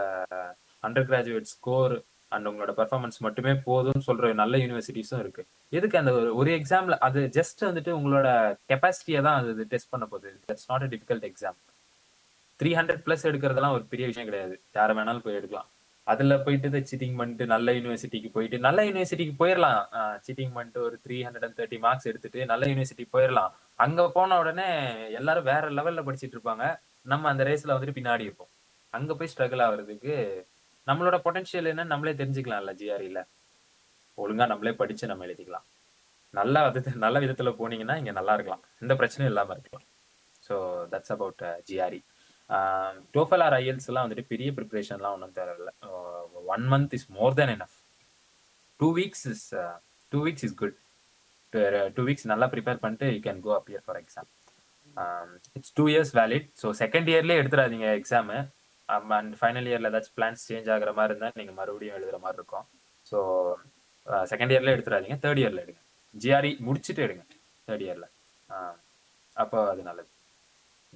அண்டர் 0.87 1.09
கிராஜுவேட் 1.11 1.53
ஸ்கோர் 1.55 1.95
அண்ட் 2.35 2.49
உங்களோட 2.49 2.73
பர்ஃபார்மன்ஸ் 2.81 3.19
மட்டுமே 3.27 3.53
போதும்னு 3.69 4.07
சொல்ற 4.07 4.33
நல்ல 4.41 4.55
யூனிவர்சிட்டிஸும் 4.65 5.23
இருக்கு. 5.25 5.43
எதுக்கு 5.79 5.99
அந்த 5.99 6.13
ஒரு 6.19 6.29
ஒரு 6.41 6.51
எக்ஸாம்ல 6.59 6.97
அது 7.07 7.21
ஜஸ்ட் 7.39 7.63
வந்துட்டு 7.69 7.93
உங்களோட 7.99 8.29
கெப்பாசிட்டியை 8.71 9.23
தான் 9.29 9.39
அது 9.41 9.67
டெஸ்ட் 9.73 9.93
பண்ண 9.95 10.07
போகுது. 10.13 10.31
That's 10.49 10.69
not 10.73 10.87
a 10.87 10.91
difficult 10.95 11.27
exam 11.31 11.59
three 12.61 12.71
hundred 12.79 13.03
plus 13.07 13.27
எடுக்கிறதெல்லாம் 13.31 13.77
ஒரு 13.79 13.85
பெரிய 13.93 14.07
விஷயம் 14.11 14.29
கிடையாது. 14.29 14.55
யாரை 14.79 14.95
வேணாலும் 14.97 15.25
போய் 15.27 15.39
எடுக்கலாம். 15.41 15.69
அதுல 16.13 16.35
போயிட்டு 16.45 16.81
சீட்டிங் 16.91 17.17
பண்ணிட்டு 17.21 17.45
நல்ல 17.55 17.73
யூனிவர்சிட்டிக்கு 17.79 18.29
போயிட்டு 18.37 18.59
நல்ல 18.67 18.85
யூனிவர்சிட்டிக்கு 18.89 19.35
போயிடலாம் 19.41 19.81
சீட்டிங் 20.27 20.55
பண்ணிட்டு 20.57 20.81
ஒரு 20.87 20.97
three 21.05 21.17
hundred 21.27 21.47
and 21.47 21.59
thirty 21.59 21.79
marks 21.87 22.09
எடுத்துட்டு 22.11 22.47
நல்ல 22.53 22.67
யூனிவர்சிட்டி 22.71 23.07
போயிடலாம் 23.15 23.51
அங்க 23.85 24.07
போன 24.17 24.39
உடனே 24.43 24.69
எல்லாரும் 25.19 25.49
வேற 25.51 25.65
லெவல்ல 25.79 26.03
படிச்சிட்டு 26.07 26.37
இருப்பாங்க. 26.37 26.65
நம்ம 27.13 27.29
அந்த 27.33 27.43
ரேஸ்ல 27.49 27.75
வந்துட்டு 27.75 27.99
பின்னாடி 27.99 28.25
இருப்போம். 28.29 28.51
அங்க 28.95 29.15
போய் 29.19 29.31
ஸ்ட்ரகிள் 29.33 29.65
ஆகுறதுக்கு 29.67 30.15
நம்மளோட 30.87 31.17
பொட்டன்ஷியல் 31.25 31.71
என்ன 31.73 31.85
நம்மளே 31.93 32.15
தெரிஞ்சுக்கலாம்ல 32.21 32.73
ஜிஆர்இல 32.81 33.21
ஒழுங்கா 34.19 34.45
நம்மளே 34.53 34.73
படிச்சு 34.81 35.11
நம்ம 35.11 35.27
எழுதிக்கலாம். 35.29 35.67
நல்ல 36.35 36.63
விதத்து 36.67 37.03
நல்ல 37.07 37.19
விதத்துல 37.25 37.51
போனீங்கன்னா 37.61 37.97
இங்க 38.01 38.13
நல்லா 38.19 38.35
இருக்கலாம். 38.37 38.63
எந்த 38.83 38.93
பிரச்சனையும் 39.01 39.33
இல்லாம 39.33 39.53
இருக்கலாம். 39.57 39.87
So 40.47 40.55
that's 40.93 41.13
about 41.17 41.45
GRE 41.69 42.01
TOEFL 43.17 43.45
or 43.47 43.57
IELTS 43.61 43.89
எல்லாம் 43.91 44.05
வந்துட்டு 44.07 44.31
பெரிய 44.33 44.51
ப்ரிப்பரேஷன்லாம் 44.59 45.15
ஒன்றும் 45.17 45.37
தேவையில்ல. 45.39 45.71
One 46.55 46.67
month 46.73 46.95
is 46.99 47.09
more 47.19 47.37
than 47.41 47.53
enough 47.57 47.77
two 48.81 48.89
weeks 48.99 49.27
is 49.33 49.47
two 50.13 50.21
weeks 50.27 50.47
is 50.49 50.57
good 50.63 50.77
two 51.97 52.03
weeks 52.09 52.31
நல்லா 52.33 52.47
ப்ரிப்பேர் 52.55 52.83
பண்ணிட்டு 52.85 53.09
you 53.15 53.21
can 53.27 53.43
go 53.47 53.53
appear 53.61 53.85
for 53.87 53.99
exam 54.03 54.29
it's 55.59 55.75
two 55.79 55.85
years 55.95 56.13
valid 56.21 56.47
so 56.63 56.71
second 56.83 57.11
இயர்லேயே 57.13 57.41
எடுத்துடாதீங்க 57.43 57.89
exam 58.01 58.39
and 59.19 59.35
final 59.41 59.69
இயரில் 59.71 59.89
ஏதாச்சும் 59.91 60.17
plans 60.19 60.47
change 60.51 60.69
ஆகிற 60.75 60.93
மாதிரி 60.99 61.13
இருந்தால் 61.15 61.39
நீங்கள் 61.41 61.59
மறுபடியும் 61.61 61.97
எழுதுகிற 61.97 62.19
மாதிரி 62.25 62.39
இருக்கும். 62.41 62.67
ஸோ 63.11 63.19
செகண்ட் 64.31 64.53
இயரில் 64.55 64.75
எடுத்துடாதீங்க 64.75 65.17
தேர்ட் 65.25 65.41
இயரில் 65.43 65.63
எடுங்க. 65.65 65.81
ஜிஆர்இ 66.15 66.53
முடிச்சுட்டு 66.67 67.03
எடுங்க 67.07 67.25
தேர்ட் 67.69 67.85
இயரில் 67.87 68.09
அப்போ 69.37 69.59
அது 69.73 69.83
நல்லது. 69.89 70.09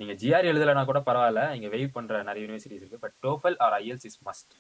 நீங்க 0.03 0.15
ஜிஆர் 0.23 0.51
எழுதலைனா 0.53 0.85
கூட 0.91 1.03
பரவாயில்ல. 1.09 1.43
இங்கே 1.57 1.71
வெயிட் 1.75 1.97
பண்ணுற 1.97 2.23
நிறைய 2.29 2.45
யூனிவர்சிட்டிஸ் 2.47 2.83
இருக்கு. 2.85 3.03
But 3.07 3.17
TOEFL 3.27 3.59
or 3.67 3.75
IELTS 3.81 4.07
is 4.11 4.21
must 4.29 4.55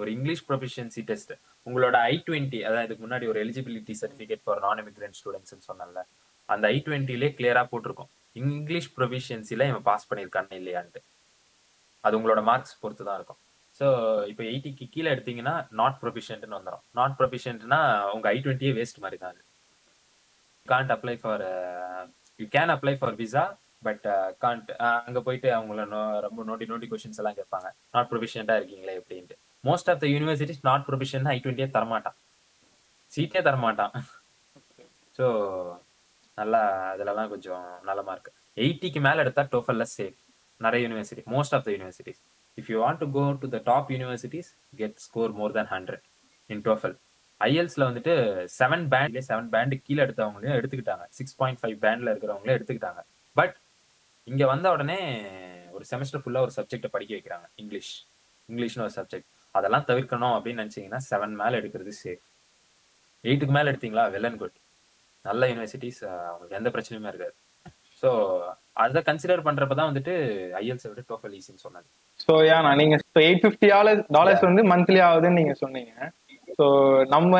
ஒரு 0.00 0.08
இங்கிலீஷ் 0.16 0.42
ப்ரொஃபிஷியன்சி 0.48 1.02
டெஸ்ட் 1.10 1.32
உங்களோட 1.66 1.96
ஐ 2.12 2.14
டுவெண்ட்டி 2.26 2.58
அதாவது 2.66 2.86
இதுக்கு 2.86 3.04
முன்னாடி 3.04 3.26
ஒரு 3.32 3.38
eligibility 3.44 3.94
certificate 4.00 4.42
for 4.44 4.60
non 4.64 4.80
immigrant 4.82 5.16
students 5.20 5.68
சொன்னல 5.68 6.02
அந்த 6.54 6.64
ஐ 6.74 6.76
டுவெண்ட்டிலே 6.86 7.28
கிளியராக 7.38 7.66
போட்டிருக்கும். 7.70 8.10
இங்கிலீஷ் 8.42 8.88
ப்ரொஃபிஷியன்சியில் 8.96 9.64
இவன் 9.70 9.84
பாஸ் 9.88 10.06
பண்ணியிருக்கான்னு 10.10 10.58
இல்லையான்ட்டு. 10.60 11.00
அது 12.04 12.16
உங்களோட 12.18 12.40
மார்க்ஸ் 12.50 12.74
பொறுத்து 12.82 13.04
தான் 13.08 13.18
இருக்கும். 13.20 13.40
ஸோ 13.78 13.86
இப்போ 14.30 14.42
எயிட்டிக்கு 14.50 14.84
கீழே 14.94 15.08
எடுத்தீங்கன்னா 15.14 15.54
நாட் 15.80 15.96
ப்ரொஃபிஷியன்ட்னு 16.02 16.56
வந்துடும் 16.58 16.84
நாட் 16.98 17.16
ப்ரொஃபிஷியன்ட்னா 17.20 17.80
உங்க 18.16 18.26
ஐ 18.34 18.38
டுவெண்ட்டியே 18.44 18.72
வேஸ்ட் 18.78 19.02
மாதிரி 19.04 19.18
தான் 19.22 19.32
அது. 19.34 19.42
Can't 20.72 20.92
apply 20.96 21.16
for 21.22 21.44
you 22.42 22.46
can 22.56 22.72
apply 22.76 22.94
for 23.00 23.16
visa 23.22 23.44
but 23.82 24.04
can't 24.44 24.70
uh, 24.74 24.78
uh, 24.86 24.98
அங்க 25.06 25.20
போயிட்டு 25.26 25.48
அவங்கள 25.56 25.84
ரொம்ப 26.26 26.44
நோட்டி 26.50 26.66
நோட்டி 26.72 26.86
கொஷின்ஸ் 26.92 27.20
எல்லாம் 27.22 27.38
கேட்பாங்க. 27.40 27.68
நாட் 27.94 28.08
ப்ரொஃபிஷியண்டா 28.12 28.54
இருக்கீங்களே 28.58 28.94
அப்படின்ட்டு. 29.00 29.36
Most 29.64 29.90
of 29.92 30.00
the 30.04 30.06
universities 30.14 30.62
not 30.68 30.86
proficient 30.88 31.28
I 31.34 31.36
டுவெண்ட்டியே 31.44 31.68
தரமாட்டான். 31.76 32.16
சீட்டே 33.12 33.42
தரமாட்டான். 33.48 33.92
ஸோ 35.18 35.26
நல்லா 36.38 36.62
அதுலலாம் 36.92 37.30
கொஞ்சம் 37.34 37.66
நல்ல 37.88 38.00
மார்க் 38.08 38.30
எயிட்டிக்கு 38.64 39.00
மேல 39.06 39.22
எடுத்தா 39.24 39.42
டோஃபல்ல 39.54 39.84
சேஃப் 39.96 40.18
நிறைய 40.60 40.80
university 40.86 41.22
most 41.34 41.54
of 41.56 41.64
the 41.66 41.70
universities 41.76 42.20
if 42.58 42.68
you 42.72 42.76
want 42.82 43.00
to 43.02 43.08
go 43.16 43.24
to 43.42 43.48
the 43.54 43.58
top 43.70 43.90
universities 43.94 44.50
get 44.80 44.96
score 45.06 45.32
more 45.40 45.54
then 45.58 45.70
hundred 45.74 46.04
in 46.50 46.62
TOEFL 46.68 46.96
ஐஎல்ஸ்ல 47.40 47.86
வந்துட்டு 47.88 48.12
செவன் 48.58 48.84
பேண்ட்லேயே 48.92 49.24
செவன் 49.30 49.48
பேண்டு 49.54 49.76
கீழே 49.86 50.00
எடுத்தவங்களையும் 50.06 50.58
எடுத்துக்கிட்டாங்க. 50.58 51.04
சிக்ஸ் 51.18 51.36
பாயிண்ட் 51.40 51.60
ஃபைவ் 51.62 51.78
பேண்ட்ல 51.84 52.12
இருக்கிறவங்களையும் 52.12 52.58
எடுத்துக்கிட்டாங்க. 52.58 53.00
பட் 53.36 53.56
இங்க 54.28 54.44
வந்த 54.46 54.66
உடனே 54.74 54.98
ஒரு 55.74 55.84
செமஸ்டர் 55.90 56.22
ஃபுல்லா 56.22 56.40
ஒரு 56.46 56.52
சப்ஜெக்ட் 56.56 56.92
படிக்க 56.94 57.12
வைக்கிறாங்க. 57.16 57.46
இங்கிலீஷ் 57.62 57.92
இங்கிலீஷ்னு 58.48 58.84
ஒரு 58.86 58.94
சப்ஜெக்ட் 58.96 59.28
அதெல்லாம் 59.54 59.86
தவிர்க்கணும் 59.90 60.34
அப்படின்னு 60.36 60.62
நினைச்சீங்கன்னா 60.62 61.00
செவன் 61.10 61.34
மேல 61.40 61.58
எடுக்கிறது 61.60 61.92
சேஃப் 62.02 62.22
எயிட்டுக்கு 63.24 63.54
மேல 63.56 63.70
எடுத்தீங்களா? 63.72 64.04
வெல் 64.14 64.28
அண்ட் 64.28 64.40
குட் 64.42 64.56
நல்ல 65.24 65.46
யூனிவர்சிட்டிஸ் 65.50 66.00
அவங்களுக்கு 66.28 66.58
எந்த 66.60 66.70
பிரச்சனையுமே 66.74 67.10
இருக்காது. 67.12 67.34
ஸோ 68.02 68.08
அதை 68.84 69.00
கன்சிடர் 69.08 69.46
பண்றப்பதான் 69.46 69.88
வந்துட்டு 69.90 70.14
ஐஎல்ஸ் 70.62 70.88
விட 70.90 71.02
டோஃபல் 71.10 71.34
ஈஸின்னு 71.38 71.64
சொன்னது 71.66 71.88
ஸோ 72.26 72.32
ஏன்னா 72.54 72.70
நீங்க 72.80 72.96
எயிட் 73.26 73.42
ஃபிஃப்டி 73.44 73.68
டாலர்ஸ் 73.74 74.04
டாலர்ஸ் 74.16 74.46
வந்து 74.48 74.62
மந்த்லி 74.72 75.00
ஆகுதுன்னு 75.08 75.40
நீங்க 75.40 75.54
சொன்னீங்க. 75.64 75.92
ஸோ 76.58 76.66
நம்ம 77.14 77.32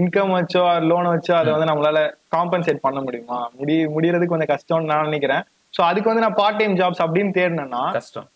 இன்கம் 0.00 0.34
வச்சோ 0.38 0.62
லோன் 0.90 1.08
வச்சோ 1.14 1.34
அதை 1.40 1.50
வந்து 1.54 1.70
நம்மளால 1.70 2.00
காம்பன்சேட் 2.36 2.84
பண்ண 2.86 2.98
முடியுமா? 3.06 3.38
முடி 3.58 3.74
முடியறதுக்கு 3.96 4.34
கொஞ்சம் 4.34 4.52
கஷ்டம்னு 4.54 4.90
நான் 4.92 5.08
நினைக்கிறேன். 5.08 5.44
ஸோ 5.74 5.82
அதுக்கு 5.90 6.10
வந்து 6.10 6.24
நான் 6.24 6.40
பார்ட் 6.40 6.58
டைம் 6.62 6.74
ஜாப்ஸ் 6.80 7.02
அப்படின்னு 7.04 7.32
தேடினேன்னா 7.38 7.82
கஷ்டம். 7.98 8.28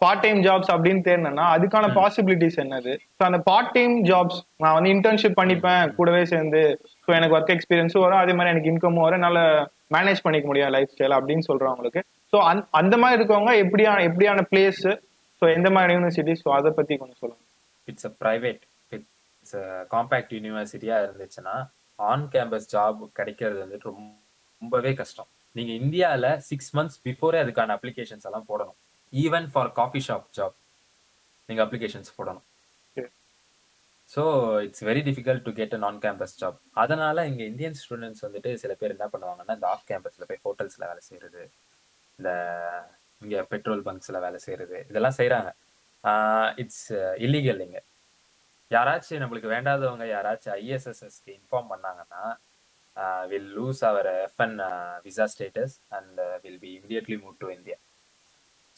பார்ட் 0.00 0.22
டைம் 0.24 0.38
ஜாப்ஸ் 0.46 0.70
அப்படின்னு 0.74 1.02
தேடினேன்னா 1.08 1.44
அதுக்கான 1.56 1.88
பாசிபிலிட்டிஸ் 1.98 2.56
என்னது? 2.62 2.92
ஸோ 3.16 3.22
அந்த 3.28 3.38
பார்ட் 3.48 3.70
டைம் 3.76 3.94
ஜாப்ஸ் 4.08 4.38
நான் 4.62 4.74
வந்து 4.76 4.92
இன்டர்ன்ஷிப் 4.94 5.36
பண்ணிப்பேன் 5.40 5.92
கூடவே 5.98 6.22
சேர்ந்து. 6.32 6.62
ஸோ 7.04 7.10
எனக்கு 7.18 7.36
ஒர்க் 7.38 7.52
எக்ஸ்பீரியன்ஸும் 7.54 8.04
வரும் 8.04 8.22
அதே 8.22 8.34
மாதிரி 8.38 8.52
எனக்கு 8.54 8.70
இன்கமும் 8.72 9.04
வரும். 9.06 9.24
நல்லா 9.26 9.44
மேனேஜ் 9.96 10.24
பண்ணிக்க 10.24 10.46
முடியும் 10.50 10.72
லைஃப் 10.76 10.92
ஸ்டைல் 10.94 11.16
அப்படின்னு 11.18 11.46
சொல்றவங்களுக்கு. 11.50 12.02
ஸோ 12.32 12.38
அந்த 12.80 12.94
மாதிரி 13.02 13.18
இருக்கவங்க 13.20 13.52
எப்படியான 13.64 14.04
எப்படியான 14.10 14.44
பிளேஸ் 14.52 14.82
ஸோ 15.42 15.46
எந்த 15.58 15.70
மாதிரி 15.76 15.94
யூனிவர்சிட்டி 15.96 16.34
ஸோ 16.42 16.50
அதை 16.58 16.72
பத்தி 16.78 16.96
கொஞ்சம் 17.02 17.20
சொல்லுங்க. 17.22 17.42
It's 17.90 18.08
a 18.10 18.12
private 18.22 18.62
it's 18.96 19.56
compact 19.94 20.34
யூனிவர்சிட்டியா 20.38 20.98
இருந்துச்சுன்னா 21.06 21.54
ஆன் 21.98 22.26
கேம்பஸ் 22.34 22.68
ஜாப் 22.74 23.00
கிடைக்கிறது 23.20 23.60
வந்துட்டு 23.64 23.88
ரொம்பவே 24.62 24.92
கஷ்டம். 25.00 25.30
நீங்க 25.56 25.72
இந்தியால 25.80 26.26
சிக்ஸ் 26.48 26.70
மந்த்ஸ் 26.76 27.00
பிஃபோரே 27.06 27.38
அதுக்கான 27.42 27.74
அப்ளிகேஷன்ஸ் 27.76 28.26
எல்லாம் 28.28 28.48
போடணும். 28.48 28.78
Even 29.12 29.48
for 29.52 29.70
coffee 29.72 30.00
shop 30.06 30.28
job 30.38 30.56
நீங்க 31.48 31.62
அப்ளிகேஷன்ஸ் 31.66 32.12
போடணும். 32.18 32.46
So 34.10 34.22
it's 34.64 34.84
very 34.88 35.02
difficult 35.06 35.44
to 35.44 35.52
get 35.58 35.74
a 35.74 35.80
non 35.84 35.98
campus 36.02 36.34
job 36.40 36.58
அதனால 36.82 37.24
இங்க 37.28 37.42
இந்தியன் 37.44 37.76
ஸ்டூடெண்ட்ஸ் 37.80 38.24
வந்துட்டு 38.26 38.50
சில 38.62 38.72
பேர் 38.80 38.94
என்ன 38.96 39.06
பண்ணுவாங்கன்னா 39.12 39.54
இந்த 39.58 39.68
ஆஃப் 39.68 39.86
கேம்பஸ்ல 39.90 40.26
போய் 40.30 40.42
ஹோட்டல்ஸ்ல 40.44 40.84
வேலை 40.90 41.02
செய்யறது 41.08 41.42
இந்த 42.18 42.30
இங்க 43.22 43.36
பெட்ரோல் 43.52 43.84
பங்க்ஸ்ல 43.86 44.20
வேலை 44.20 44.38
செய்யறது 44.46 44.78
இதெல்லாம் 44.90 45.18
செய்யறாங்க 45.18 45.50
இட்ஸ் 46.62 46.84
இல்லீகல் 47.24 47.64
இங்க. 47.66 47.78
யாராச்சும் 48.70 49.22
நம்மளுக்கு 49.22 49.48
வேண்டாதவங்க 49.54 50.04
யாராச்சும் 50.12 50.54
ஐஎஸ்எஸ்எஸ்க்கு 50.58 51.32
இன்ஃபார்ம் 51.38 51.70
பண்ணாங்கன்னா 51.72 52.22
Uh, 52.96 53.22
will 53.30 53.50
lose 53.56 53.78
uh, 53.86 53.92
visa 53.92 54.48
visa 55.04 55.24
status 55.32 55.74
and 55.96 56.18
will 56.42 56.58
be 56.64 56.70
immediately 56.78 57.16
moved 57.22 57.38
to 57.42 57.48
India 57.54 57.76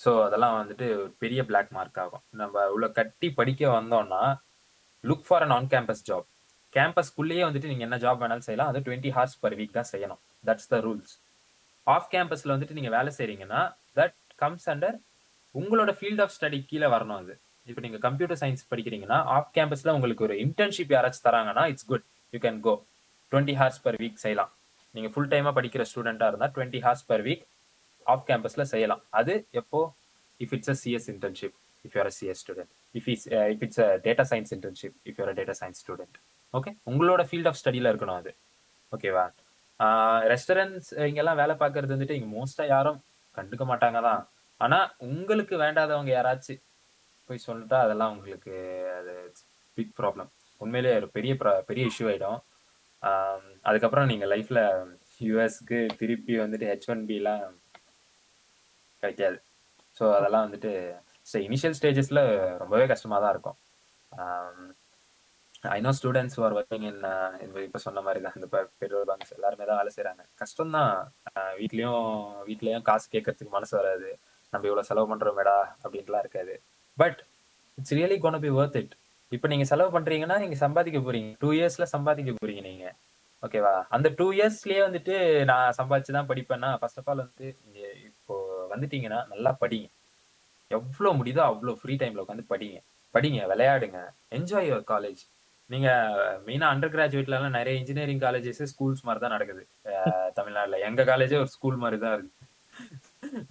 so 0.00 0.11
அதெல்லாம் 0.26 0.54
வந்துட்டு 0.59 0.87
ஒரு 1.00 1.11
பெரிய 1.23 1.40
பிளாக் 1.49 1.73
மார்க் 1.76 1.99
ஆகும். 2.02 2.23
நம்ம 2.40 2.64
உள்ள 2.75 2.87
கட்டி 2.99 3.28
படிக்க 3.38 3.62
வந்தோம்னா 3.78 4.23
look 5.04 5.25
for 5.26 5.44
an 5.47 5.54
on 5.56 5.66
campus 5.73 6.04
job 6.09 6.26
கேம்பஸ்க்குள்ளேயே 6.76 7.42
வந்துட்டு 7.49 7.71
நீங்க 7.73 7.85
என்ன 7.88 7.99
ஜாப் 8.04 8.23
வேணாலும் 8.23 8.47
செய்யலாம். 8.49 8.71
அது 8.73 8.85
டுவெண்ட்டி 8.87 9.12
ஹார்ஸ் 9.16 9.37
பர் 9.42 9.56
வீக் 9.61 9.76
தான் 9.78 9.90
செய்யணும். 9.92 10.21
தட்ஸ் 10.49 10.71
த 10.73 10.80
ரூல்ஸ் 10.87 11.12
ஆஃப் 11.87 12.09
கேம்பஸ்ல 12.14 12.54
வந்துட்டு 12.54 12.78
நீங்க 12.78 12.92
வேலை 12.97 13.12
செய்கிறீங்கன்னா 13.18 13.62
தட் 13.99 14.16
கம்ஸ் 14.44 14.66
அண்டர் 14.75 14.97
உங்களோட 15.54 15.90
ஃபீல்ட் 15.99 16.25
ஆஃப் 16.26 16.35
ஸ்டடி 16.37 16.61
கீழே 16.73 16.90
வரணும் 16.97 17.21
அது. 17.23 17.37
இப்போ 17.66 17.83
நீங்கள் 17.87 18.04
கம்ப்யூட்டர் 18.09 18.42
சயின்ஸ் 18.44 18.64
படிக்கிறீங்கன்னா 18.73 19.21
ஆஃப் 19.37 19.52
கேம்பஸில் 19.59 19.94
உங்களுக்கு 19.99 20.26
ஒரு 20.30 20.37
இன்டர்ன்ஷிப் 20.47 20.94
யாராச்சும் 20.97 21.28
தராங்கன்னா 21.28 21.64
it's 21.73 21.88
good 21.92 22.09
you 22.35 22.40
can 22.47 22.61
go 22.66 22.75
twenty 23.35 23.57
hours 23.61 23.83
per 23.85 23.97
week 24.05 24.23
செய்யலாம். 24.25 24.50
நீங்கள் 24.95 25.12
ஃபுல் 25.12 25.31
டைமா 25.35 25.50
படிக்கிற 25.59 25.85
ஸ்டூடெண்ட்டாக 25.91 26.31
இருந்தால் 26.33 26.53
twenty 26.57 26.81
hours 26.87 27.07
per 27.11 27.23
week 27.29 27.45
off 28.07 28.25
கேம்பஸில் 28.31 28.71
செய்யலாம். 28.73 29.03
அது 29.21 29.35
எப்போ? 29.61 29.81
If 30.41 30.53
it's 30.57 30.71
a 30.73 30.76
CS 30.83 31.09
internship 31.12 31.57
if 31.85 31.95
you're 31.97 32.11
CS 32.19 32.41
student 32.43 32.71
if 32.99 33.09
is 33.12 33.25
if 33.55 33.62
it's 33.67 33.81
a 33.87 33.88
data 34.07 34.25
science 34.31 34.53
internship 34.57 34.95
if 35.09 35.17
you're 35.21 35.37
data 35.41 35.55
science 35.61 35.81
student 35.85 36.17
okay 36.55 36.71
உங்களோட 36.91 37.23
ஃபீல்ட் 37.29 37.49
ஆஃப் 37.50 37.59
ஸ்டடியில் 37.61 37.91
இருக்கணும் 37.93 38.19
அது. 38.21 38.33
ஓகேவா 38.93 39.25
ரெஸ்டாரண்ட்ஸ் 40.33 40.91
இங்கெல்லாம் 41.09 41.41
வேலை 41.43 41.55
பார்க்கறது 41.62 41.95
வந்துட்டு 41.95 42.17
இங்கே 42.19 42.31
மோஸ்ட்டாக 42.37 42.73
யாரும் 42.75 42.99
கண்டுக்க 43.37 43.64
மாட்டாங்க 43.71 44.00
தான். 44.09 44.23
ஆனா 44.61 44.79
உங்களுக்கு 45.07 45.55
வேண்டாதவங்க 45.64 46.11
யாராச்சும் 46.17 46.62
போய் 47.31 47.47
சொல்லிட்டா 47.47 47.79
அதெல்லாம் 47.85 48.12
உங்களுக்கு 48.14 48.55
அது 48.99 49.14
பிக் 49.79 49.95
ப்ராப்ளம் 50.00 50.31
உண்மையிலேயே 50.61 50.99
ஒரு 51.00 51.09
பெரிய 51.17 51.33
ப்ரா 51.41 51.53
பெரிய 51.71 51.85
இஷ்யூ 51.91 52.07
ஆகிடும் 52.11 52.41
அதுக்கப்புறம் 53.69 54.09
நீங்கள் 54.11 54.31
லைஃப்பில் 54.35 54.63
யூஎஸ்க்கு 55.29 55.79
திருப்பி 56.01 56.35
வந்துட்டு 56.45 56.69
ஹெச் 56.71 56.89
ஒன் 56.93 57.03
பிலாம் 57.11 57.45
கிடைக்காது. 59.03 59.37
ஸோ 59.99 60.05
அதெல்லாம் 60.19 60.47
வந்துட்டு 60.47 60.73
ஸோ 61.31 61.37
இனிஷியல் 61.47 61.77
ஸ்டேஜஸில் 61.79 62.23
ரொம்பவே 62.63 62.87
கஷ்டமா 62.93 63.19
தான் 63.25 63.35
இருக்கும். 63.35 63.59
I know 65.77 65.91
students 65.99 66.39
are 66.47 66.55
working 66.59 66.87
in 66.89 67.03
இப்போ 67.67 67.79
சொன்ன 67.85 68.01
மாதிரி 68.07 68.21
தான் 68.25 68.35
இந்த 68.39 68.47
பெட்ரோல் 68.81 69.07
பங்க்ஸ் 69.11 69.35
எல்லாருமே 69.37 69.65
தான் 69.69 69.79
வேலை 69.81 69.93
செய்கிறாங்க 69.95 70.23
கஷ்டம் 70.43 70.75
தான் 70.77 70.93
வீட்லேயும் 71.61 72.09
வீட்லயும் 72.49 72.85
காசு 72.89 73.07
கேட்கறதுக்கு 73.15 73.57
மனசு 73.57 73.75
வராது. 73.79 74.11
நம்ம 74.53 74.67
இவ்வளோ 74.69 74.85
செலவு 74.89 75.11
பண்ணுறோமேடா 75.13 75.57
அப்படின்ட்டுலாம் 75.85 76.25
இருக்காது. 76.25 76.55
But 76.99 77.21
it's 77.79 77.97
really 77.99 78.19
gonna 78.25 78.43
be 78.45 78.51
worth 78.59 78.79
it 78.83 78.95
இப்போ 79.35 79.47
நீங்க 79.53 79.64
செலவு 79.73 79.91
பண்றீங்கன்னா 79.97 80.37
நீங்க 80.45 80.57
சம்பாதிக்க 80.64 80.99
போறீங்க. 81.07 81.31
டூ 81.43 81.50
இயர்ஸ்ல 81.59 81.87
சம்பாதிக்க 81.95 82.33
போறீங்க 82.41 82.62
நீங்க. 82.71 82.87
ஓகேவா 83.43 83.75
அந்த 83.97 84.09
டூ 84.19 84.26
இயர்ஸ்லயே 84.37 84.81
வந்துட்டு 84.87 85.14
நான் 85.50 85.76
சம்பாதிச்சு 85.79 86.17
தான் 86.17 86.31
படிப்பேன்னா 86.31 86.71
ஃபர்ஸ்ட் 86.81 87.00
ஆஃப் 87.00 87.09
ஆல் 87.12 87.23
வந்து 87.26 87.47
நீங்க 87.62 87.81
இப்போ 88.09 88.35
வந்துட்டீங்கன்னா 88.73 89.21
நல்லா 89.33 89.53
படிங்க. 89.62 89.88
எவ்வளோ 90.71 91.12
முடியுதோ 91.21 91.43
அவ்வளோ 91.50 91.75
ஃப்ரீ 91.81 91.95
டைம்ல 92.03 92.23
உட்காந்து 92.25 92.50
படிங்க. 92.53 92.79
படிங்க 93.14 93.41
விளையாடுங்க. 93.53 93.99
என்ஜாய் 94.38 94.69
யுவர் 94.71 94.87
காலேஜ் 94.93 95.23
நீங்க 95.71 95.88
மெயினா 96.47 96.67
அண்டர் 96.73 96.95
கிராஜுவேட்லலாம் 96.95 97.59
நிறைய 97.59 97.75
இன்ஜினியரிங் 97.81 98.23
காலேஜஸ் 98.25 98.71
ஸ்கூல்ஸ் 98.73 99.05
மாதிரி 99.07 99.21
தான் 99.25 99.35
நடக்குது 99.37 99.62
தமிழ்நாட்டில். 100.38 100.76
எங்கள் 100.88 100.91
எங்க 100.91 101.05
காலேஜே 101.11 101.38
ஒரு 101.43 101.50
ஸ்கூல் 101.55 101.79
மாதிரி 101.85 101.99
தான் 102.03 102.14
இருக்கு 102.17 102.33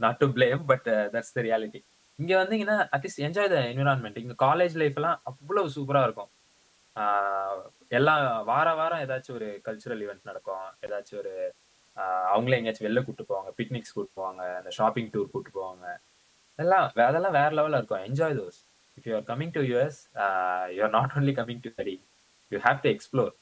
not 0.04 0.20
to 0.22 0.28
blame 0.36 0.64
but 0.72 0.88
that's 1.14 1.36
the 1.38 1.42
reality 1.48 1.80
இங்க 2.22 2.34
வந்தீங்கன்னா 2.44 2.78
at least 2.96 3.24
enjoy 3.26 3.52
the 3.54 3.60
environment 3.72 4.18
இங்க 4.24 4.36
காலேஜ் 4.46 4.76
லைஃப் 4.82 4.98
எல்லாம் 5.00 5.22
அவ்வளவு 5.24 5.70
சூப்பரா 5.76 6.02
இருக்கும். 6.08 6.32
எல்லா 7.98 8.16
எல்லாம் 8.18 8.44
வார 8.46 8.68
வாரம் 8.80 9.04
ஏதாச்சும் 9.06 9.38
ஒரு 9.40 9.48
கல்ச்சுரல் 9.68 10.04
ஈவெண்ட் 10.06 10.30
நடக்கும். 10.30 10.66
ஏதாச்சும் 10.86 11.20
ஒரு 11.22 11.34
அவங்களே 12.34 12.58
எங்கேயாச்சும் 12.60 12.88
வெளில 12.88 13.02
கூட்டு 13.06 13.24
போவாங்க. 13.30 13.50
பிக்னிக்ஸ் 13.60 13.96
கூட்டு 13.96 14.14
போவாங்க. 14.20 14.44
அந்த 14.60 14.70
ஷாப்பிங் 14.80 15.10
டூர் 15.10 15.32
கூட்டு 15.34 15.52
போவாங்க. 15.58 15.86
அதெல்லாம் 16.60 16.86
அதெல்லாம் 17.10 17.36
வேற 17.40 17.50
லெவலில் 17.60 17.80
இருக்கும். 17.82 18.04
Enjoy 18.10 18.36
those 18.42 18.60
if 18.98 19.08
you 19.10 19.14
are 19.20 19.28
coming 19.32 19.54
to 19.58 19.62
US 19.72 20.00
you 20.76 20.82
are 20.88 20.94
not 20.98 21.16
only 21.20 21.34
coming 21.40 21.62
to 21.66 21.72
study 21.76 21.96
you 22.52 22.60
have 22.68 22.80
to 22.86 22.90
explore 22.96 23.34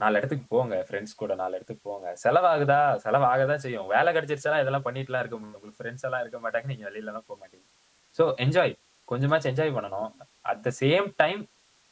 நாலு 0.00 0.16
இடத்துக்கு 0.18 0.44
போங்க. 0.54 0.74
ஃப்ரெண்ட்ஸ் 0.88 1.20
கூட 1.22 1.32
நாலு 1.40 1.54
இடத்துக்கு 1.58 1.82
போங்க. 1.90 2.08
செலவாகுதா? 2.24 2.80
செலவாகதான் 3.06 3.62
செய்யும். 3.64 3.88
வேலை 3.94 4.10
கிடைச்சிருச்சா 4.16 4.60
இதெல்லாம் 4.64 4.86
பண்ணிட்டுலாம் 4.88 5.22
இருக்க 5.24 5.36
முடியும் 5.38 5.56
உங்களுக்கு 5.58 5.80
ஃப்ரெண்ட்ஸ் 5.80 6.06
எல்லாம் 6.08 6.22
இருக்க 6.24 6.38
மாட்டாங்க. 6.44 6.66
நீங்க 6.72 6.86
வெளியிலலாம் 6.90 7.26
போக 7.30 7.38
மாட்டீங்க. 7.42 7.66
ஸோ 8.18 8.24
என்ஜாய் 8.44 8.74
கொஞ்சமாச்சும் 9.08 9.50
என்ஜாய் 9.52 9.74
பண்ணணும். 9.76 10.10
At 10.50 10.62
the 10.66 10.70
same 10.82 11.06
time 11.22 11.42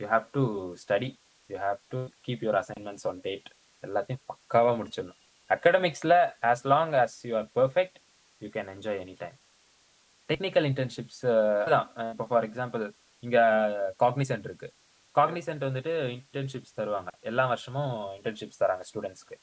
you 0.00 0.06
have 0.14 0.26
to 0.36 0.42
study 0.82 1.10
you 1.50 1.56
have 1.66 1.78
to 1.94 2.00
keep 2.26 2.42
your 2.46 2.58
assignments 2.62 3.06
on 3.10 3.20
date 3.26 3.48
எல்லாத்தையும் 3.82 4.22
பக்காவாக 4.30 4.74
முடிச்சிடணும். 4.80 5.20
அகடமிக்ஸ்ல 5.50 6.14
as 6.50 6.64
long 6.72 6.94
as 7.02 7.16
you 7.28 7.34
are 7.40 7.48
perfect 7.58 7.98
you 8.40 8.48
can 8.56 8.70
enjoy 8.74 9.00
any 9.04 9.14
time 9.22 9.36
technical 10.30 10.66
internships 10.70 11.22
தான் 11.74 11.88
இப்போ 12.12 12.24
for 12.30 12.46
example 12.48 12.84
இங்கே 13.22 13.42
Cognizant 14.02 14.46
இருக்குது 14.48 14.74
Cognizant 15.18 15.62
வந்துட்டு 15.66 15.92
internships 16.14 16.74
தருவாங்க. 16.78 17.10
எல்லா 17.30 17.44
வருஷமும் 17.52 17.92
இன்டர்ன்ஷிப்ஸ் 18.16 18.60
தராங்க 18.62 18.84
ஸ்டூடெண்ட்ஸ்க்கு 18.88 19.36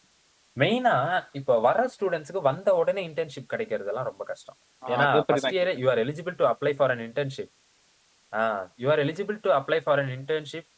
மெயினா 0.62 0.94
இப்போ 1.40 1.54
வர 1.68 1.80
ஸ்டூடெண்ட்ஸ்க்கு 1.94 2.42
வந்த 2.48 2.70
உடனே 2.80 3.02
இன்டர்ன்ஷிப் 3.10 3.52
கிடைக்கிறதெல்லாம் 3.54 4.08
ரொம்ப 4.10 4.24
கஷ்டம். 4.32 4.58
ஏன்னா 4.94 5.06
first 5.28 5.56
year 5.58 5.72
you 5.82 5.88
are 5.94 6.02
eligible 6.06 6.36
to 6.42 6.46
apply 6.54 6.74
for 6.80 6.92
an 6.96 7.04
internship 7.08 7.54
you 8.84 8.90
are 8.96 9.02
eligible 9.06 9.38
to 9.46 9.52
apply 9.60 9.80
for 9.86 10.02
an 10.04 10.12
internship 10.18 10.70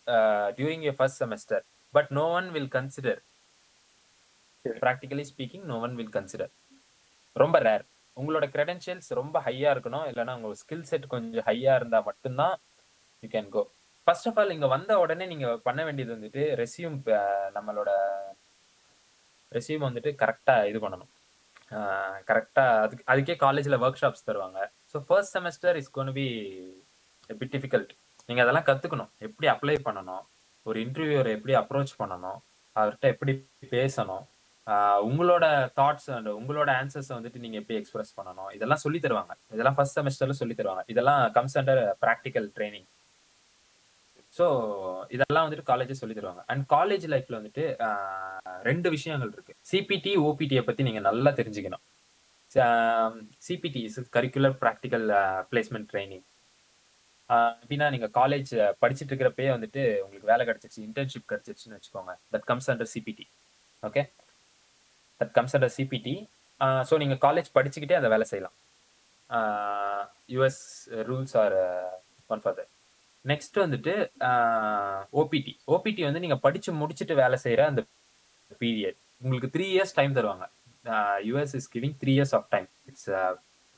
during 0.59 0.85
your 0.87 0.97
first 0.99 1.19
semester 1.23 1.63
but 1.97 2.11
no 2.19 2.25
one 2.39 2.47
will 2.55 2.71
consider. 2.77 3.21
Practically 4.85 5.25
speaking 5.31 5.65
no 5.71 5.75
one 5.87 5.95
will 5.99 6.13
consider 6.17 6.53
ரொம்ப 7.35 7.59
rare 7.67 7.85
உங்களோட 8.17 8.45
credentials 8.55 9.09
ரொம்ப 9.19 9.37
ஹையா 9.47 9.69
இருக்கணும். 9.75 10.05
இல்லைன்னா 10.11 10.33
உங்க 10.37 10.51
skill 10.61 10.87
set 10.91 11.07
கொஞ்சம் 11.13 11.45
ஹையா 11.49 11.73
இருந்தா 11.79 11.99
மட்டும்தான் 12.09 12.55
you 13.23 13.29
can 13.35 13.51
go 13.55 13.63
first 14.07 14.27
of 14.29 14.39
all 14.41 14.55
இங்க 14.55 14.67
வந்த 14.75 14.91
உடனே 15.03 15.25
நீங்க 15.33 15.47
பண்ண 15.67 15.79
வேண்டியது 15.87 16.11
வந்துட்டு 16.15 16.43
ரெசியூம் 16.63 16.97
நம்மளோட 17.57 17.91
ரெசியூம் 19.57 19.85
வந்துட்டு 19.87 20.11
கரெக்டாக 20.23 20.69
இது 20.71 20.79
பண்ணணும். 20.85 21.11
கரெக்டாக 22.29 22.81
அதுக்கு 22.85 23.03
அதுக்கே 23.11 23.35
காலேஜில் 23.43 23.81
ஒர்க் 23.85 24.01
ஷாப்ஸ் 24.01 24.27
தருவாங்க. 24.29 24.59
So 24.91 24.97
first 25.07 25.35
semester 25.37 25.77
is 25.81 25.91
gonna 25.97 26.11
be 26.19 26.27
bit 27.39 27.53
difficult 27.55 27.91
நீங்கள் 28.29 28.45
அதெல்லாம் 28.45 28.67
கற்றுக்கணும் 28.69 29.11
எப்படி 29.27 29.47
அப்ளை 29.53 29.75
பண்ணணும்? 29.87 30.23
ஒரு 30.69 30.77
இன்டர்வியூரை 30.85 31.31
எப்படி 31.37 31.55
அப்ரோச் 31.61 31.93
பண்ணணும்? 32.01 32.39
அவர்கிட்ட 32.75 33.07
எப்படி 33.13 33.33
பேசணும்? 33.75 34.23
உங்களோட 35.07 35.45
தாட்ஸ் 35.79 36.09
அண்ட் 36.15 36.29
உங்களோட 36.39 36.69
ஆன்சர்ஸை 36.81 37.13
வந்துட்டு 37.17 37.41
நீங்கள் 37.43 37.61
எப்படி 37.61 37.77
எக்ஸ்பிரஸ் 37.81 38.15
பண்ணணும்? 38.19 38.49
இதெல்லாம் 38.57 38.81
சொல்லி 38.85 38.99
தருவாங்க. 39.03 39.33
இதெல்லாம் 39.55 39.77
ஃபர்ஸ்ட் 39.77 39.97
செமஸ்டரில் 39.99 40.39
சொல்லி 40.41 40.55
தருவாங்க. 40.59 40.83
இதெல்லாம் 40.93 41.21
comes 41.35 41.57
under 41.61 41.81
practical 42.03 42.47
training 42.55 42.87
so 44.37 44.45
இதெல்லாம் 45.15 45.45
வந்துட்டு 45.45 45.69
காலேஜே 45.71 45.95
சொல்லி 45.99 46.15
தருவாங்க. 46.15 46.41
அண்ட் 46.51 46.63
காலேஜ் 46.75 47.05
லைஃப்ல 47.13 47.37
வந்துட்டு 47.39 47.63
ரெண்டு 48.69 48.87
விஷயங்கள் 48.95 49.33
இருக்கு. 49.35 49.53
சிபிடி 49.71 50.13
ஓபிடியை 50.27 50.63
பத்தி 50.69 50.87
நீங்க 50.87 51.01
நல்லா 51.09 51.31
தெரிஞ்சுக்கணும். 51.39 51.83
CPT 53.47 53.81
is 53.89 53.99
curricular 54.15 54.55
practical 54.63 55.07
placement 55.51 55.89
training 55.93 56.25
எப்படின்னா 57.63 57.87
நீங்க 57.93 58.07
காலேஜ் 58.19 58.51
படிச்சுட்டு 58.81 59.11
இருக்கிறப்பயே 59.11 59.49
வந்துட்டு 59.55 59.81
உங்களுக்கு 60.03 60.31
வேலை 60.33 60.43
கிடச்சிச்சு 60.49 60.79
இன்டர்ன்ஷிப் 60.87 61.29
கிடைச்சிருச்சுன்னு 61.31 61.77
வச்சுக்கோங்க. 61.77 62.13
That 62.33 62.45
comes 62.51 62.69
under 62.73 62.91
CPT 62.93 63.25
okay 63.83 64.03
that 65.21 65.33
comes 65.37 65.55
under 65.57 65.75
CPT 65.77 66.15
so 66.89 66.97
நீங்கள் 67.03 67.21
காலேஜ் 67.27 67.49
படிச்சுக்கிட்டே 67.57 67.99
அந்த 68.01 68.09
வேலை 68.13 68.27
செய்யலாம். 68.31 68.55
US 70.35 70.63
rules 71.09 71.35
are 71.43 71.57
one 72.33 72.43
for 72.43 72.57
that 72.59 72.71
next 73.31 73.57
வந்துட்டு 73.63 73.93
ஓபிடி 75.21 75.53
ஓபிடி 75.75 76.01
வந்து 76.07 76.23
நீங்க 76.25 76.37
படிச்சு 76.45 76.71
முடிச்சுட்டு 76.81 77.15
வேலை 77.23 77.37
செய்யற 77.45 77.63
அந்த 77.71 77.81
பீரியட் 78.61 78.99
உங்களுக்கு 79.21 79.49
த்ரீ 79.55 79.65
இயர்ஸ் 79.75 79.95
டைம் 79.99 80.15
தருவாங்க. 80.17 80.45
US 81.27 81.55
is 81.59 81.69
giving 81.75 81.95
three 82.01 82.11
years 82.17 82.35
of 82.39 82.47
time 82.55 82.67
it's 82.89 83.09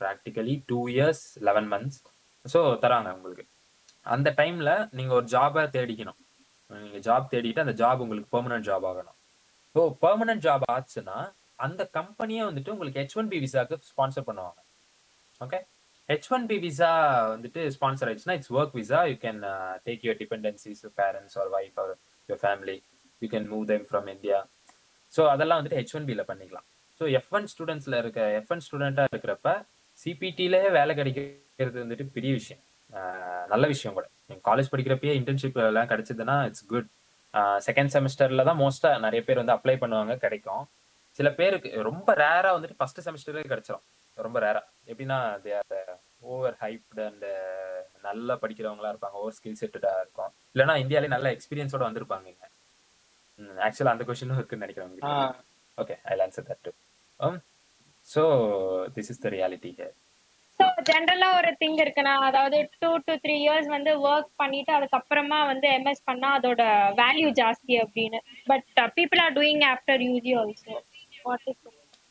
practically 0.00 0.54
two 0.70 0.80
years 0.94 1.22
eleven 1.48 1.68
months 1.72 2.00
so 2.44 2.60
தராங்க 2.82 3.08
உங்களுக்கு. 3.18 3.44
அந்த 4.14 4.28
டைம்ல 4.40 4.70
நீங்க 4.98 5.12
ஒரு 5.20 5.26
ஜாபை 5.34 5.62
தேடிக்கணும். 5.76 6.18
நீங்க 6.70 6.98
ஜாப் 7.08 7.26
தேடிட்டு 7.32 7.64
அந்த 7.64 7.74
ஜாப் 7.80 8.02
உங்களுக்கு 8.04 8.30
பெர்மனன்ட் 8.34 8.66
ஜாப் 8.68 8.86
ஆகணும். 8.90 9.16
ஸோ 9.74 9.80
பெர்மனன்ட் 10.04 10.44
ஜாப் 10.46 10.64
ஆச்சுன்னா 10.76 11.18
அந்த 11.66 11.82
கம்பெனியே 11.98 12.42
வந்துட்டு 12.48 12.72
உங்களுக்கு 12.74 13.00
ஹெச் 13.00 13.16
ஒன் 13.20 13.30
பி 13.32 13.38
விசாக்கு 13.44 13.76
ஸ்பான்சர் 13.90 14.26
பண்ணுவாங்க. 14.28 14.60
Okay 15.40 15.58
H 16.08 16.28
one 16.34 16.44
B 16.50 16.56
visa 16.66 16.90
வந்துட்டு 17.32 17.62
ஸ்பான்சர் 17.76 18.08
ஆயிடுச்சுன்னா 18.08 18.36
it's 18.38 18.52
work 18.58 18.76
visa 18.80 19.00
you 19.10 19.16
can 19.24 19.40
take 19.86 20.04
your 20.06 20.20
dependencies 20.22 20.82
parents 21.00 21.36
or 21.40 21.50
wife 21.58 21.78
or 21.82 21.92
your 22.28 22.40
family 22.44 22.76
you 23.22 23.28
can 23.34 23.48
move 23.54 23.64
them 23.72 23.84
from 23.88 24.08
India 24.14 24.38
so 25.12 25.22
அதெல்லாம் 25.34 25.58
வந்துட்டு 25.60 25.78
H 25.80 25.94
one 25.98 26.06
பியில் 26.08 26.28
பண்ணிக்கலாம். 26.30 26.66
So 27.00 27.04
F 27.18 27.32
one 27.36 27.46
ஸ்டூடெண்ட்ஸில் 27.52 27.96
இருக்க 28.00 28.20
F 28.38 28.50
one 28.54 28.62
ஸ்டூடெண்ட்டாக 28.66 29.12
இருக்கிறப்ப 29.12 29.50
சிபிடியிலேயே 29.98 30.70
வேலை 30.78 30.92
கிடைக்கிறது 30.98 31.78
வந்துட்டு 31.84 32.06
பெரிய 32.16 32.32
விஷயம். 32.40 32.62
நல்ல 33.52 33.64
விஷயம் 33.74 33.96
கூட. 33.98 34.06
நீங்கள் 34.28 34.44
காலேஜ் 34.48 34.72
படிக்கிறப்பயே 34.72 35.14
இன்டர்ன்ஷிப் 35.20 35.58
எல்லாம் 35.68 35.90
கிடைச்சதுன்னா 35.92 36.36
இட்ஸ் 36.48 36.66
குட் 36.72 36.88
செகண்ட் 37.68 37.92
செமஸ்டரில் 37.94 38.46
தான் 38.48 38.60
மோஸ்ட்டாக 38.64 39.00
நிறைய 39.06 39.22
பேர் 39.26 39.40
வந்து 39.42 39.56
அப்ளை 39.56 39.76
பண்ணுவாங்க 39.82 40.14
கிடைக்கும். 40.24 40.64
சில 41.18 41.28
பேருக்கு 41.38 41.70
ரொம்ப 41.90 42.08
ரேராக 42.24 42.52
வந்துட்டு 42.56 42.78
ஃபஸ்ட்டு 42.80 43.04
செமஸ்டரே 43.06 43.44
கிடைச்சிரும். 43.52 43.84
ரொம்ப 44.18 44.38
ரேராக 44.44 44.64
எப்படின்னா 44.90 45.18
they 45.44 45.50
are 45.60 45.87
over 46.22 46.56
hyped 46.62 47.02
and 47.08 47.26
நல்லா 48.06 48.34
படிக்கிறவங்களா 48.42 48.92
இருப்பாங்க. 48.92 49.16
ஓவர் 49.22 49.36
ஸ்கில் 49.38 49.60
செட்டடா 49.60 49.92
இருக்கும். 50.04 50.32
இல்லைன்னா 50.54 50.76
இந்தியாலே 50.84 51.14
நல்ல 51.14 51.28
எக்ஸ்பீரியன்ஸோட 51.36 51.84
வந்திருப்பாங்க 51.88 52.28
இங்க. 52.34 52.46
ஆக்சுவலா 53.66 53.94
அந்த 53.94 54.04
கொஸ்டினும் 54.06 54.38
இருக்குன்னு 54.40 54.66
நினைக்கிறேன் 54.66 55.36
okay 55.78 55.96
I 56.10 56.14
answer 56.24 56.46
that 56.50 56.64
to 56.66 56.72
so 58.06 58.22
this 58.94 59.10
is 59.12 59.22
the 59.24 59.30
reality 59.34 59.70
here 59.78 59.94
so 60.60 60.66
ஜென்ரலா 60.88 61.28
ஒரு 61.38 61.50
திங் 61.60 61.76
இருக்குன்னா 61.82 62.14
அதாவது 62.28 62.58
டூ 62.82 62.90
டு 63.08 63.14
த்ரீ 63.24 63.36
இயர்ஸ் 63.44 63.68
வந்து 63.74 63.90
ஒர்க் 64.08 64.30
பண்ணிட்டு 64.42 64.72
அதுக்கப்புறமா 64.76 65.38
வந்து 65.50 65.66
எம்எஸ் 65.76 66.06
பண்ணா 66.08 66.30
அதோட 66.38 66.62
வேல்யூ 67.02 67.28
ஜாஸ்தி 67.40 67.74
அப்படின்னு. 67.84 68.20
But 68.50 68.66
people 68.98 69.22
are 69.24 69.36
doing 69.38 69.64
after 69.72 70.02
UG 70.08 70.32
also 70.40 70.74
what 71.28 71.46
is 71.52 71.62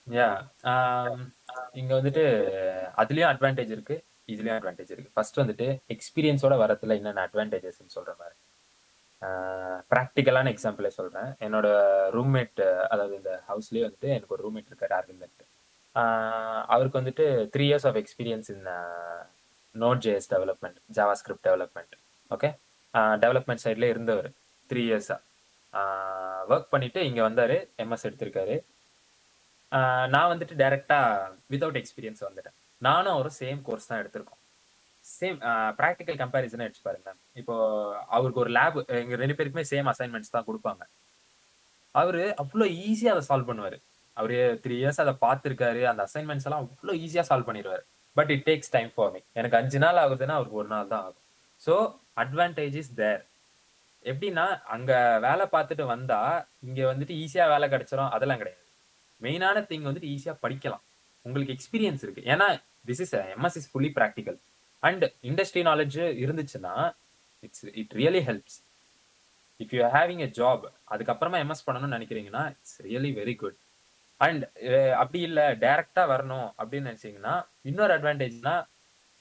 yeah 0.07 0.29
இங்க 1.81 1.93
வந்துட்டு 1.99 2.23
அதுலயும் 3.01 3.31
அட்வான்டேஜ் 3.33 3.71
இருக்கு 3.75 3.95
இதுலயும் 4.33 4.57
அட்வான்டேஜ் 4.57 4.91
இருக்கு. 4.93 5.11
ஃபர்ஸ்ட் 5.13 5.39
வந்துட்டு 5.39 5.67
எக்ஸ்பீரியன்ஸோட 5.95 6.55
வரதுல 6.63 6.95
என்னென்ன 6.99 7.25
அட்வான்டேஜஸ்ன்னு 7.27 7.95
சொல்ற 7.97 8.13
மாதிரி. 8.21 8.35
ப்ராக்டிக்கலான 9.91 10.51
எக்ஸாம்பிளே 10.53 10.91
சொல்றேன். 10.99 11.29
என்னோட 11.45 11.67
ரூம்மேட் 12.15 12.61
அதாவது 12.93 13.15
இந்த 13.15 13.31
ஹவுஸ்லயே 13.49 13.83
வந்துட்டு 13.87 14.09
எனக்கு 14.15 14.35
ஒரு 14.35 14.43
ரூம்மேட் 14.47 14.69
இருக்காரு 14.71 14.93
அரவிந்தன் 14.99 15.35
அவருக்கு 16.73 16.99
வந்துட்டு 17.01 17.25
three 17.53 17.65
years 17.69 17.87
of 17.89 17.99
experience 18.03 18.49
in 18.53 18.67
node 19.75 20.01
JS 20.05 20.29
development 20.33 20.77
JavaScript 21.21 21.47
development 21.47 21.95
okay 22.31 22.49
development 23.23 23.63
சைட்ல 23.63 23.87
இருந்தவர் 23.93 24.29
த்ரீ 24.69 24.81
இயர்ஸா 24.89 25.17
ஒர்க் 26.53 26.69
பண்ணிட்டு 26.69 26.99
இங்க 27.05 27.21
வந்தாரு 27.29 27.57
எம்எஸ் 27.83 28.05
எடுத்திருக்காரு. 28.09 28.55
நான் 30.13 30.31
வந்துட்டு 30.31 30.55
டைரக்டா 30.61 30.99
வித்தவுட் 31.53 31.79
எக்ஸ்பீரியன்ஸ் 31.81 32.21
வந்துட்டேன். 32.27 32.57
நானும் 32.87 33.13
அவரும் 33.15 33.37
சேம் 33.41 33.59
கோர்ஸ் 33.67 33.89
தான் 33.89 34.01
எடுத்திருக்கோம். 34.01 34.41
சேம் 35.05 35.37
ப்ராக்டிக்கல் 35.79 36.17
கம்பேரிசன் 36.21 36.63
எடுத்து 36.65 36.85
பாருங்க 36.87 37.11
இப்போ 37.41 37.55
அவருக்கு 38.15 38.41
ஒரு 38.43 38.51
லேப் 38.57 38.77
எங்க 39.01 39.19
ரெண்டு 39.23 39.37
பேருக்குமே 39.37 39.65
சேம் 39.71 39.89
அசைன்மெண்ட்ஸ் 39.93 40.33
தான் 40.35 40.47
கொடுப்பாங்க. 40.49 40.83
அவரு 42.01 42.23
அவ்வளோ 42.41 42.65
ஈஸியா 42.87 43.13
அதை 43.15 43.23
சால்வ் 43.29 43.49
பண்ணுவாரு. 43.51 43.77
அவரு 44.17 44.37
த்ரீ 44.63 44.75
இயர்ஸ் 44.81 45.01
அதை 45.03 45.13
பார்த்துருக்காரு. 45.25 45.81
அந்த 45.91 46.01
அசைன்மெண்ட்ஸ் 46.07 46.47
எல்லாம் 46.47 46.63
அவ்வளோ 46.65 46.93
ஈஸியா 47.05 47.23
சால்வ் 47.29 47.49
பண்ணிடுவாரு. 47.49 47.83
But 48.17 48.31
it 48.35 48.45
takes 48.49 48.73
time 48.75 48.91
for 48.93 49.11
me 49.15 49.21
எனக்கு 49.39 49.57
அஞ்சு 49.61 49.79
நாள் 49.83 50.01
ஆகுதுன்னா 50.03 50.37
அவருக்கு 50.37 50.61
ஒரு 50.61 50.69
நாள் 50.75 50.91
தான் 50.93 51.03
ஆகும். 51.07 51.23
ஸோ 51.65 51.73
அட்வான்டேஜ் 52.23 52.77
இஸ் 52.81 52.93
தேர் 53.01 53.21
எப்படின்னா 54.11 54.45
அங்க 54.75 54.93
வேலை 55.27 55.45
பார்த்துட்டு 55.55 55.85
வந்தா 55.93 56.21
இங்க 56.67 56.79
வந்துட்டு 56.91 57.15
ஈஸியா 57.23 57.45
வேலை 57.53 57.67
கிடைச்சிரும். 57.73 58.13
அதெல்லாம் 58.17 58.41
கிடையாது. 58.43 58.63
மெயினான 59.21 59.63
திங் 59.69 59.87
வந்துட்டு 59.87 60.09
ஈஸியா 60.15 60.33
படிக்கலாம். 60.45 60.83
உங்களுக்கு 61.21 61.55
எக்ஸ்பீரியன்ஸ் 61.55 62.03
இருக்கு. 62.05 62.21
ஏன்னா 62.33 62.47
this 62.89 63.01
is 63.05 63.15
MS 63.15 63.57
is 63.59 63.69
fully 63.71 63.91
practical 63.97 64.37
and 64.79 65.03
industry 65.29 65.63
knowledge 65.69 65.97
இருந்துச்சுன்னா 66.23 66.73
it's 67.45 67.65
it 67.81 67.93
really 68.01 68.21
helps 68.29 68.57
if 69.59 69.73
you 69.77 69.83
having 69.97 70.23
a 70.25 70.29
job 70.39 70.65
அதுக்கப்புறமா 70.91 71.37
எம்எஸ் 71.45 71.65
பண்ணணும்னு 71.67 71.97
நினைக்கிறீங்கன்னா 71.97 72.43
it's 72.53 72.77
really 72.89 73.11
very 73.21 73.35
good 73.35 73.57
and 74.25 74.43
அப்படி 75.01 75.19
இல்லை 75.29 75.43
டைரக்டா 75.63 76.03
வரணும் 76.13 76.47
அப்படின்னு 76.61 76.89
நினைச்சீங்கன்னா 76.91 77.33
இன்னொரு 77.69 77.93
அட்வான்டேஜ்னா 77.97 78.55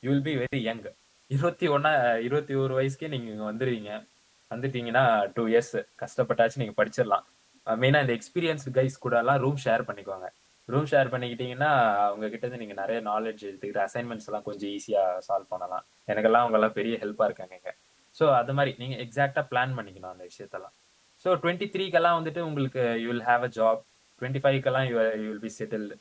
you 0.01 0.11
will 0.13 0.27
be 0.29 0.37
very 0.43 0.61
young 0.69 0.85
இருபத்தி 1.31 1.67
ஒன்னா 1.69 1.93
இருபத்தி 2.27 2.55
ஒரு 2.55 2.73
வயசுக்கே 2.79 3.09
நீங்க 3.09 3.31
இங்க 3.33 3.47
வந்துருவீங்க. 3.53 3.93
வந்துட்டீங்கன்னா 4.51 5.05
டூ 5.35 5.45
இயர்ஸ் 5.47 5.75
கஷ்டப்பட்டாச்சு 6.03 6.61
நீங்க 6.63 6.75
படிச்சிடலாம். 6.81 7.25
மெயினாக 7.83 8.05
இந்த 8.05 8.15
எக்ஸ்பீரியன்ஸ் 8.19 8.67
கைஸ் 8.79 9.03
கூடலாம் 9.05 9.41
ரூம் 9.45 9.61
ஷேர் 9.65 9.85
பண்ணிக்கோங்க 9.89 10.29
ரூம் 10.69 10.89
ஷேர் 10.93 11.11
பண்ணிக்கிட்டீங்கன்னா 11.13 11.71
அவங்க 12.07 12.27
கிட்ட 12.31 12.45
இருந்து 12.47 12.61
நீங்கள் 12.63 12.79
நிறைய 12.83 12.99
நாலேஜ் 13.11 13.43
எடுத்துக்கிட்டு 13.49 13.83
அசைன்மெண்ட்ஸ் 13.87 14.29
எல்லாம் 14.29 14.47
கொஞ்சம் 14.49 14.71
ஈஸியாக 14.77 15.21
சால்வ் 15.27 15.53
பண்ணலாம். 15.53 15.85
எனக்கெல்லாம் 16.13 16.45
அவங்கெல்லாம் 16.45 16.75
பெரிய 16.79 16.95
ஹெல்ப்பாக 17.03 17.29
இருக்காங்க 17.29 17.55
இங்கே. 17.59 17.73
ஸோ 18.17 18.25
அது 18.41 18.53
மாதிரி 18.59 18.73
நீங்கள் 18.83 19.01
எக்ஸாக்டாக 19.05 19.45
பிளான் 19.53 19.75
பண்ணிக்கணும் 19.79 20.13
அந்த 20.13 20.25
விஷயத்தெல்லாம். 20.31 20.75
ஸோ 21.25 21.29
டுவெண்ட்டி 21.43 21.67
த்ரீக்கெல்லாம் 21.75 22.19
வந்துட்டு 22.19 22.41
உங்களுக்கு 22.49 22.83
you 23.03 23.09
will 23.13 23.27
have 23.31 23.45
a 23.49 23.51
job 23.59 23.81
twenty 24.21 24.43
ஃபைவ்க்கெல்லாம் 24.45 24.87
you 24.91 24.97
you 25.23 25.27
will 25.31 25.45
be 25.47 25.53
settled 25.61 25.97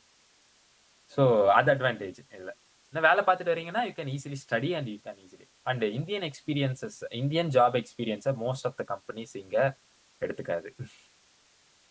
so 1.14 1.22
அது 1.58 1.70
அட்வான்டேஜ் 1.74 2.20
இல்லை. 2.38 2.54
நான் 2.94 3.06
வேலை 3.08 3.22
பார்த்துட்டு 3.26 3.52
வரீங்கன்னா 3.54 3.82
you 3.88 3.92
can 3.98 4.12
easily 4.16 4.38
study 4.44 4.70
and 4.78 4.88
you 4.92 4.98
can 5.06 5.20
easily 5.24 5.46
and 5.70 5.84
Indian 5.98 6.26
experiences 6.30 6.98
Indian 7.22 7.50
job 7.56 7.76
எக்ஸ்பீரியன்ஸை 7.82 8.32
மோஸ்ட் 8.44 8.66
ஆஃப் 8.70 8.78
த 8.80 8.84
கம்பெனிஸ் 8.92 9.34
இங்கே 9.42 9.64
எடுத்துக்காது. 10.22 10.70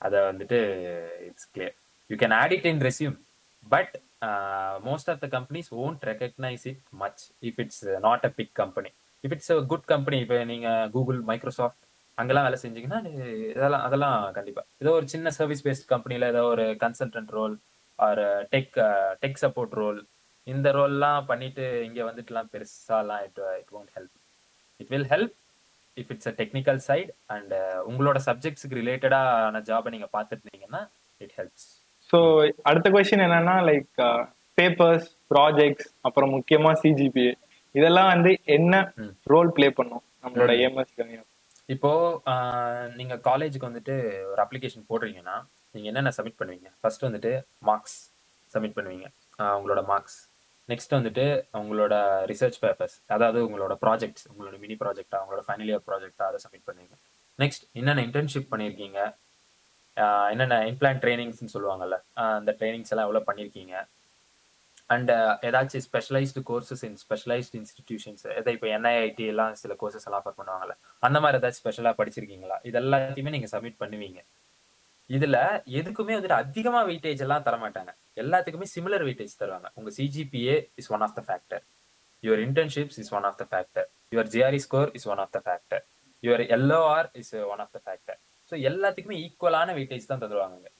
அதை 0.05 0.19
வந்துட்டு 0.29 0.59
it's 1.27 1.47
clear 1.53 1.75
you 2.09 2.17
can 2.23 2.35
add 2.39 2.53
it 2.57 2.67
in 2.71 2.81
resume 2.81 3.15
but 3.67 3.93
most 4.83 5.09
of 5.13 5.21
the 5.23 5.27
companies 5.35 5.69
won't 5.79 6.03
recognise 6.11 6.65
it 6.71 6.83
much 6.97 7.23
if 7.43 7.59
it's 7.59 7.83
not 7.99 8.25
a 8.25 8.31
big 8.39 8.53
company 8.61 8.91
if 9.23 9.33
it's 9.35 9.51
a 9.53 9.59
good 9.65 9.87
company 9.93 10.17
இப்போ 10.23 10.37
நீங்கள் 10.45 10.89
Google 10.95 11.19
Microsoft 11.29 11.81
அங்கெல்லாம் 12.17 12.45
வேலை 12.47 12.57
செஞ்சீங்கன்னா 12.61 12.99
இதெல்லாம் 13.51 13.85
அதெல்லாம் 13.85 14.17
கண்டிப்பாக 14.33 14.67
ஏதோ 14.81 14.91
ஒரு 14.97 15.07
சின்ன 15.07 15.31
சர்வீஸ் 15.39 15.63
பேஸ்ட் 15.65 15.87
கம்பெனியில் 15.87 16.29
ஏதோ 16.29 16.43
ஒரு 16.51 16.65
consultant 16.83 17.31
role 17.37 17.55
or 17.99 18.21
tech 18.53 18.75
tech 19.23 19.41
support 19.43 19.75
role 19.79 19.99
இந்த 20.47 20.69
ரோல்லாம் 20.71 21.25
பண்ணிட்டு 21.25 21.65
இங்கே 21.85 22.03
வந்துட்டுலாம் 22.03 22.49
பெருசாலாம் 22.53 23.23
it 23.27 23.41
it 23.59 23.73
won't 23.73 23.91
help 23.95 24.15
it 24.79 24.89
will 24.89 25.09
help 25.09 25.35
if 25.97 26.11
it's 26.11 26.29
a 26.31 26.33
technical 26.41 26.79
side 26.87 27.11
and 27.27 27.53
உங்களோட 27.89 28.19
சப்ஜெக்ட்ஸுக்கு 28.27 28.79
ரிலேட்டடான 28.81 29.61
ஜாபை 29.69 29.91
நீங்க 29.95 30.09
பார்த்துட்டு 30.15 30.43
இருந்தீங்கன்னா 30.43 30.81
இட் 31.21 31.35
ஹெல்ப்ஸ் 31.37 31.67
ஸோ 32.09 32.17
அடுத்த 32.63 32.87
கொஸ்டின் 32.89 33.25
என்னன்னா 33.27 33.55
லைக் 33.69 33.89
பேப்பர்ஸ் 34.57 35.07
ப்ராஜெக்ட்ஸ் 35.31 35.87
அப்புறம் 36.01 36.33
முக்கியமா 36.35 36.73
சிஜிபிஏ 36.83 37.33
இதெல்லாம் 37.75 38.11
வந்து 38.13 38.31
என்ன 38.47 38.75
ரோல் 39.27 39.49
ப்ளே 39.55 39.69
பண்ணும் 39.69 40.03
நம்மளோட 40.25 40.51
எம்எஸ் 40.67 40.93
இப்போ 41.69 41.91
நீங்க 42.95 43.15
காலேஜுக்கு 43.27 43.69
வந்துட்டு 43.69 43.93
ஒரு 44.31 44.41
அப்ளிகேஷன் 44.43 44.87
போடுறீங்கன்னா 44.89 45.35
நீங்க 45.75 45.87
என்னென்ன 45.91 46.11
சப்மிட் 46.17 46.39
பண்ணுவீங்க? 46.39 46.69
ஃபர்ஸ்ட் 46.81 47.05
வந்துட்டு 47.05 47.31
மார்க்ஸ் 47.61 47.97
சப்மிட் 48.51 48.75
பண்ணுவீங்க. 48.77 49.07
உங்களோட 49.57 49.81
மார்க்ஸ் 49.91 50.17
நெக்ஸ்ட் 50.69 50.95
வந்துட்டு 50.97 51.25
உங்களோட 51.59 51.95
ரிசர்ச் 52.31 52.59
பேப்பர்ஸ் 52.63 52.95
அதாவது 53.15 53.39
உங்களோட 53.47 53.73
ப்ராஜெக்ட்ஸ் 53.83 54.25
உங்களோட 54.31 54.55
மினி 54.63 54.75
ப்ராஜெக்டா 54.83 55.17
உங்களோட 55.23 55.43
ஃபைனல் 55.47 55.69
இயர் 55.71 55.85
ப்ராஜெக்டா 55.89 56.25
அதை 56.29 56.39
சப்மிட் 56.43 56.67
பண்ணுவீங்க 56.69 56.95
நெக்ஸ்ட் 57.39 57.65
என்னென்ன 57.79 58.03
இன்டர்ன்ஷிப் 58.07 58.51
பண்ணியிருக்கீங்க 58.53 58.99
என்னென்ன 60.31 60.55
இம்ப்ளான் 60.71 61.01
ட்ரைனிங்ஸ்னு 61.03 61.53
சொல்லுவாங்கல்ல 61.55 61.97
அந்த 62.37 62.51
ட்ரைனிங்ஸ் 62.59 62.91
எல்லாம் 62.93 63.07
எவ்வளோ 63.09 63.21
பண்ணியிருக்கீங்க 63.27 63.75
அண்ட் 64.93 65.11
ஏதாச்சும் 65.47 65.83
specialised 65.85 66.41
courses 66.49 66.83
in 66.87 66.97
specialised 67.03 67.57
institutions 67.61 68.25
எதை 68.39 68.51
இப்போ 68.55 68.67
என்ஐஐடி 68.77 69.25
எல்லாம் 69.33 69.53
சில 69.61 69.73
கோர்சஸ் 69.81 70.05
எல்லாம் 70.07 70.21
ஆஃபர் 70.21 70.37
பண்ணுவாங்கல்ல 70.39 70.73
அந்த 71.03 71.17
மாதிரி 71.23 71.39
ஏதாச்சும் 71.39 71.63
ஸ்பெஷலாக 71.63 71.95
படிச்சிருக்கீங்களா? 72.01 72.57
இது 72.69 72.77
எல்லாத்தையுமே 72.81 73.33
நீங்கள் 73.35 73.53
சப்மிட் 73.53 73.79
பண்ணுவீங்க. 73.83 74.19
இதுல 75.09 75.37
எதுக்குமே 75.79 76.13
வந்துட்டு 76.17 76.39
அதிகமா 76.43 76.79
வெயிட்டேஜ் 76.89 77.21
எல்லாம் 77.25 77.43
தர 77.47 77.55
மாட்டாங்க 77.63 77.91
எல்லாத்துக்குமே 78.21 78.67
சிமிலர் 78.75 79.03
வெயிட்டேஜ் 79.07 79.33
தருவாங்க. 79.41 79.67
உங்க 79.79 79.89
CGPA 79.97 80.55
is 80.81 80.89
one 80.95 81.03
of 81.07 81.15
the 81.17 81.23
factor 81.27 81.63
your 82.23 82.41
internships 82.47 82.97
is 83.03 83.11
one 83.17 83.27
of 83.29 83.37
the 83.41 83.45
factor 83.51 83.87
your 84.13 84.29
GRE 84.35 84.61
score 84.65 84.89
is 84.99 85.07
one 85.13 85.21
of 85.23 85.33
the 85.35 85.41
factor 85.47 85.83
your 86.23 86.43
LOR 86.57 87.09
is 87.21 87.33
one 87.53 87.61
of 87.65 87.73
the 87.75 87.81
factor 87.85 88.19
so 88.51 88.55
எல்லாத்துக்குமே 88.69 89.17
ஈக்குவலான 89.25 89.73
weightage 89.79 90.09
தான் 90.11 90.23
தருவாங்க 90.23 90.71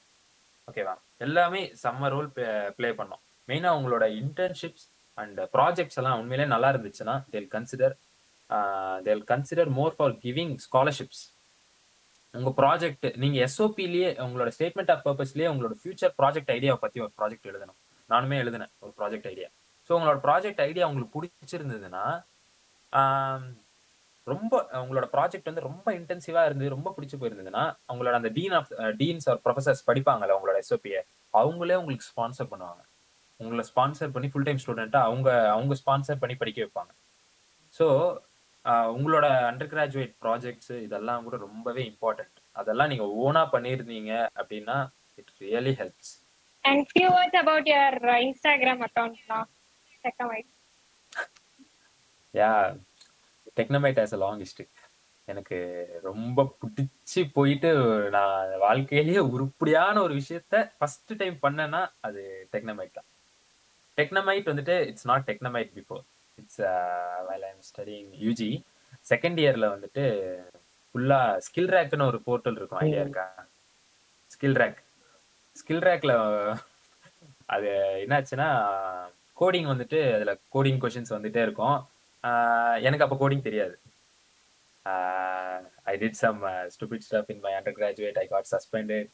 ஓகேவா 0.68 0.94
எல்லாமே 1.26 1.62
செம்ம 1.84 2.10
role 2.14 2.30
play 2.78 2.90
பண்ணோம். 3.00 3.22
மெயினா 3.50 3.72
உங்களோட 3.78 4.06
இன்டர்ன்ஷிப்ஸ் 4.22 4.86
அண்ட் 5.18 5.40
ப்ராஜெக்ட்ஸ் 5.56 6.00
எல்லாம் 6.02 6.20
உண்மையிலே 6.22 6.46
நல்லா 6.54 6.70
இருந்துச்சுன்னா 6.74 7.16
they'll 7.34 7.50
consider 7.56 7.96
they'll 9.08 9.24
consider 9.32 9.70
more 9.80 9.96
for 9.98 10.16
giving 10.24 10.56
scholarships 10.66 11.22
உங்க 12.38 12.52
ப்ராஜெக்ட் 12.62 13.06
நீங்க 13.24 13.38
எஸ்ஓபிலேயே 13.48 14.10
உங்களோட 14.26 14.50
ஸ்டேட்மெண்ட் 14.56 14.92
ஆஃப் 14.94 15.04
பர்பஸ்லயே 15.08 15.48
உங்களோட 15.54 15.74
ஃபியூச்சர் 15.82 16.14
ப்ராஜெக்ட் 16.22 16.52
ஐடியாவை 16.56 16.80
பத்தி 16.86 17.00
ஒரு 17.06 17.14
ப்ராஜெக்ட் 17.20 17.50
எழுதணும். 17.52 17.78
நானுமே 18.10 18.38
எழுதினேன் 18.44 18.72
ஒரு 18.84 18.92
ப்ராஜெக்ட் 19.00 19.28
ஐடியா 19.34 19.50
ஸோ 19.88 19.92
உங்களோட 19.98 20.18
ப்ராஜெக்ட் 20.26 20.62
ஐடியா 20.70 20.88
உங்களுக்கு 20.90 21.14
பிடிச்சிருந்ததுன்னா 21.16 22.04
ரொம்ப 24.28 24.54
உங்களோட 24.84 25.08
ப்ராஜெக்ட் 25.16 25.50
வந்து 25.50 25.66
ரொம்ப 25.70 25.88
இன்டென்சிவா 26.00 26.42
இருந்து 26.50 26.68
ரொம்ப 26.76 26.90
பிடிச்சி 26.98 27.16
போயிருந்ததுன்னா 27.22 27.64
அவங்களோட 27.90 28.14
அந்த 28.20 28.30
dean 28.38 28.56
of 28.60 28.72
deans 29.02 29.28
or 29.32 29.40
professors 29.46 29.84
படிப்பாங்கல்ல 29.90 30.38
உங்களோட 30.38 30.58
எஸ்ஓபியை 30.64 31.02
அவங்களே 31.34 31.76
உங்களுக்கு 31.82 32.08
ஸ்பான்சர் 32.12 32.50
பண்ணுவாங்க. 32.54 32.82
உங்களை 33.40 33.64
ஸ்பான்சர் 33.72 34.14
பண்ணி 34.16 34.28
ஃபுல் 34.34 34.48
டைம் 34.48 34.62
ஸ்டூடெண்ட்டை 34.64 35.02
அவங்க 35.10 35.30
அவங்க 35.56 35.74
ஸ்பான்சர் 35.82 36.22
பண்ணி 36.22 36.36
படிக்க 36.42 36.60
வைப்பாங்க. 36.66 36.92
ஸோ 37.78 37.86
உங்களோட 38.94 39.26
அண்டர் 39.48 39.72
கிராஜுவேட் 39.72 40.14
ப்ராஜெக்ட்ஸ் 40.22 40.74
இதெல்லாம் 40.86 41.24
கூட 41.24 41.38
ரொம்பவே 41.46 41.84
இம்பார்ட்டன்ட் 41.92 42.38
அதெல்லாம் 42.56 42.90
நீங்க 42.90 43.08
ஓனா 43.24 43.44
பண்ணிருந்தீங்க 43.54 44.12
அப்படின்னா 44.36 44.78
it 45.18 45.32
really 45.42 45.74
helps 45.82 46.14
and 46.64 46.86
few 46.92 47.10
words 47.16 47.40
about 47.44 47.70
your 47.72 47.98
Instagram 48.22 48.84
அக்கவுண்ட்னா 48.88 49.40
Technamite 50.04 50.50
yeah 52.34 52.52
Technamite 53.58 54.00
as 54.00 54.16
a 54.16 54.22
long 54.24 54.42
history 54.44 54.66
எனக்கு 55.28 55.58
ரொம்ப 56.04 56.40
பிடிச்சி 56.62 57.22
போயிட்டு 57.36 57.70
நான் 58.16 58.52
வாழ்க்கையிலேயே 58.60 59.22
உருப்படியான 59.32 60.02
ஒரு 60.02 60.14
விஷயத்த 60.20 60.56
ஃபர்ஸ்ட் 60.76 61.14
டைம் 61.22 61.38
பண்ணேன்னா 61.46 61.82
அது 62.02 62.22
டெக்னமைட் 62.54 62.98
தான். 62.98 63.08
டெக்னமைட் 63.98 64.50
வந்துட்டு 64.52 64.76
it's 64.90 65.08
not 65.12 65.26
Technamite 65.30 65.72
before 65.78 66.04
it's 66.42 66.62
while 67.28 67.46
I'm 67.50 67.64
studying 67.70 68.10
UG 68.26 68.52
second 69.12 69.40
இயர்ல 69.44 69.66
வந்துட்டு 69.76 70.06
ஃபுல்லா 70.90 71.20
ஸ்கில் 71.48 71.72
ரேக்னு 71.76 72.10
ஒரு 72.12 72.20
போர்ட்டல் 72.28 72.58
இருக்கும் 72.60 72.82
ஐடியா 72.84 73.02
இருக்கா? 73.06 73.26
ஸ்கில் 74.34 74.58
ரேக் 74.62 74.80
ஸ்கில் 75.56 75.86
ரேக்ல 75.88 76.14
அது 77.56 77.70
என்னாச்சுன்னா 78.04 78.48
கோடிங் 79.42 79.68
வந்துட்டு 79.72 80.00
அதுல 80.16 80.32
கோடிங் 80.56 80.80
கொஷின்ஸ் 80.84 81.14
வந்துட்டே 81.16 81.42
இருக்கும். 81.48 81.78
எனக்கு 82.88 83.06
அப்போ 83.06 83.18
கோடிங் 83.22 83.46
தெரியாது. 83.48 83.76
I 85.92 85.94
did 86.02 86.18
some 86.24 86.40
stupid 86.74 87.06
stuff 87.08 87.30
in 87.34 87.44
my 87.46 87.54
undergraduate 87.80 88.20
I 88.24 88.26
got 88.34 88.52
suspended 88.54 89.08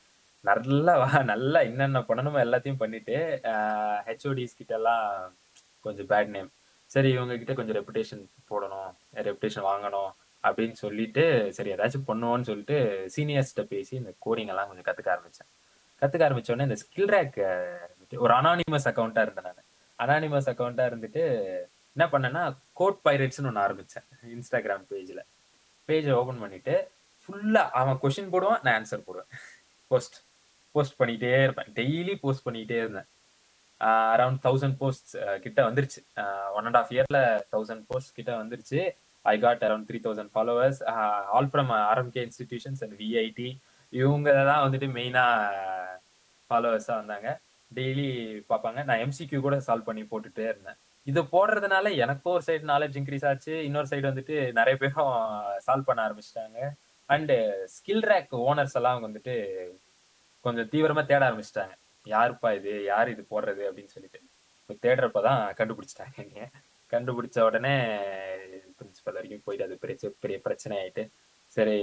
நல்லா 0.44 0.94
நல்லா 1.32 1.60
என்னென்ன 1.70 2.00
பண்ணணுமோ 2.10 2.40
எல்லாத்தையும் 2.46 2.82
பண்ணிட்டு 2.84 3.18
ஹெச்ஓடிஸ் 4.08 4.58
கிட்ட 4.60 4.74
எல்லாம் 4.80 5.06
கொஞ்சம் 5.86 6.10
பேட் 6.12 6.32
நேம் 6.36 6.50
சரி 6.94 7.10
இவங்க 7.16 7.34
கிட்ட 7.42 7.54
கொஞ்சம் 7.58 7.78
ரெப்புடேஷன் 7.80 8.24
போடணும் 8.50 8.92
ரெப்புடேஷன் 9.28 9.68
வாங்கணும் 9.72 10.12
அப்படின்னு 10.44 10.78
சொல்லிட்டு 10.84 11.24
சரி 11.58 11.70
ஏதாச்சும் 11.74 12.08
பண்ணுவோம்னு 12.08 12.48
சொல்லிட்டு 12.50 12.78
சீனியர்ஸ்கிட்ட 13.16 13.64
பேசி 13.74 13.94
இந்த 14.02 14.12
கோடிங் 14.26 14.52
எல்லாம் 14.54 14.70
கொஞ்சம் 14.70 14.88
கத்துக்க 14.88 15.10
ஆரம்பிச்சேன். 15.16 15.50
கத்துக்க 16.02 16.26
ஆரம்பிச்ச 16.28 16.52
உடனே 16.54 16.68
இந்த 16.70 16.78
ஸ்கில் 16.84 17.12
ரேக் 17.16 17.38
ஒரு 18.26 18.34
அனானிமஸ் 18.40 18.88
அக்கௌண்ட்டாக 18.92 19.26
இருந்தேன் 19.28 19.48
நான். 19.50 19.68
அனானிமஸ் 20.00 20.50
அக்கௌண்ட்டா 20.52 20.86
இருந்துட்டு 20.92 21.24
என்ன 21.96 22.06
பண்ணேன்னா 22.14 22.44
கோட் 22.80 23.00
பைரட்ஸ்னு 23.06 23.50
ஒன்று 23.52 23.64
ஆரம்பிச்சேன் 23.66 24.08
இன்ஸ்டாகிராம் 24.36 24.86
பேஜில் 24.92 25.24
பேஜை 25.90 26.12
ஓப்பன் 26.20 26.44
பண்ணிட்டு 26.44 26.76
ஃபுல்லா 27.24 27.64
அவன் 27.80 28.00
கொஷின் 28.04 28.32
போடுவான் 28.34 28.62
நான் 28.66 28.76
ஆன்சர் 28.78 29.08
போடுவேன். 29.08 29.30
போஸ்ட் 29.92 30.18
போஸ்ட் 30.76 31.00
பண்ணிகிட்டே 31.02 31.32
இருப்பேன். 31.46 31.70
டெய்லி 31.80 32.14
போஸ்ட் 32.24 32.46
பண்ணிக்கிட்டே 32.48 32.78
இருந்தேன். 32.84 33.08
அரௌண்ட் 33.90 34.42
தௌசண்ட் 34.46 34.78
போஸ்ட் 34.82 35.12
கிட்ட 35.44 35.60
வந்துருச்சு. 35.70 36.02
ஒன் 36.58 36.68
அண்ட் 36.70 36.80
ஆஃப் 36.82 36.92
இயர்ல 36.96 37.20
தௌசண்ட் 37.54 37.84
போஸ்ட் 37.90 38.16
கிட்ட 38.18 38.32
வந்துருச்சு. 38.42 38.82
I 39.32 39.36
got 39.46 39.64
around 39.68 39.88
three 39.90 40.00
thousand 40.06 40.32
followers 40.36 40.82
all 41.36 41.50
from 41.54 41.72
RMK 41.92 42.22
institutions 42.28 42.84
and 42.86 42.96
VIT 43.02 43.50
இவங்க 44.02 44.30
தான் 44.50 44.64
வந்துட்டு 44.66 44.88
மெயினாக 44.98 45.98
ஃபாலோவர்ஸாக 46.50 47.00
வந்தாங்க. 47.02 47.30
டெய்லி 47.72 48.08
பார்ப்பாங்க. 48.52 48.80
நான் 48.88 49.02
எம்சிக்யூ 49.06 49.40
கூட 49.48 49.58
சால்வ் 49.68 49.90
பண்ணி 49.90 50.04
போட்டுட்டே 50.12 50.46
இருந்தேன். 50.54 50.80
இது 51.10 51.22
போடுறதுனால 51.36 51.92
எனக்கும் 52.04 52.34
ஒரு 52.38 52.44
சைடு 52.48 52.66
நாலேஜ் 52.72 52.98
இன்க்ரீஸ் 53.00 53.28
ஆச்சு. 53.30 53.54
இன்னொரு 53.68 53.88
சைடு 53.92 54.06
வந்துட்டு 54.10 54.36
நிறைய 54.58 54.76
பேரும் 54.82 55.14
சால்வ் 55.68 55.88
பண்ண 55.90 56.02
ஆரம்பிச்சிட்டாங்க. 56.08 56.60
அண்டு 57.14 57.36
ஸ்கில் 57.76 58.06
ரேக் 58.12 58.34
ஓனர்ஸ் 58.48 58.76
எல்லாம் 58.80 59.06
வந்துட்டு 59.06 59.36
கொஞ்சம் 60.46 60.70
தீவிரமாக 60.74 61.06
தேட 61.12 61.24
ஆரம்பிச்சிட்டாங்க. 61.30 61.74
யாருப்பா 62.06 62.56
இது? 62.56 62.84
யார் 62.84 63.10
இது 63.10 63.26
போடுறது? 63.30 63.64
அப்படின்னு 63.70 63.94
சொல்லிட்டு. 63.96 64.22
இப்போ 64.60 64.74
தேடுறப்பதான் 64.86 65.42
கண்டுபிடிச்சிட்டாங்க 65.60 66.16
என்னைய. 66.16 66.50
கண்டுபிடிச்ச 66.92 67.40
உடனே 67.40 67.74
பிரின்சிபல் 68.78 69.18
வரைக்கும் 69.18 69.44
போயிட்டு 69.46 69.68
அது 69.68 69.78
பெரிய 69.78 70.12
பெரிய 70.20 70.40
பிரச்சனை 70.40 70.78
ஆயிட்டு 70.82 71.04
சரி 71.56 71.78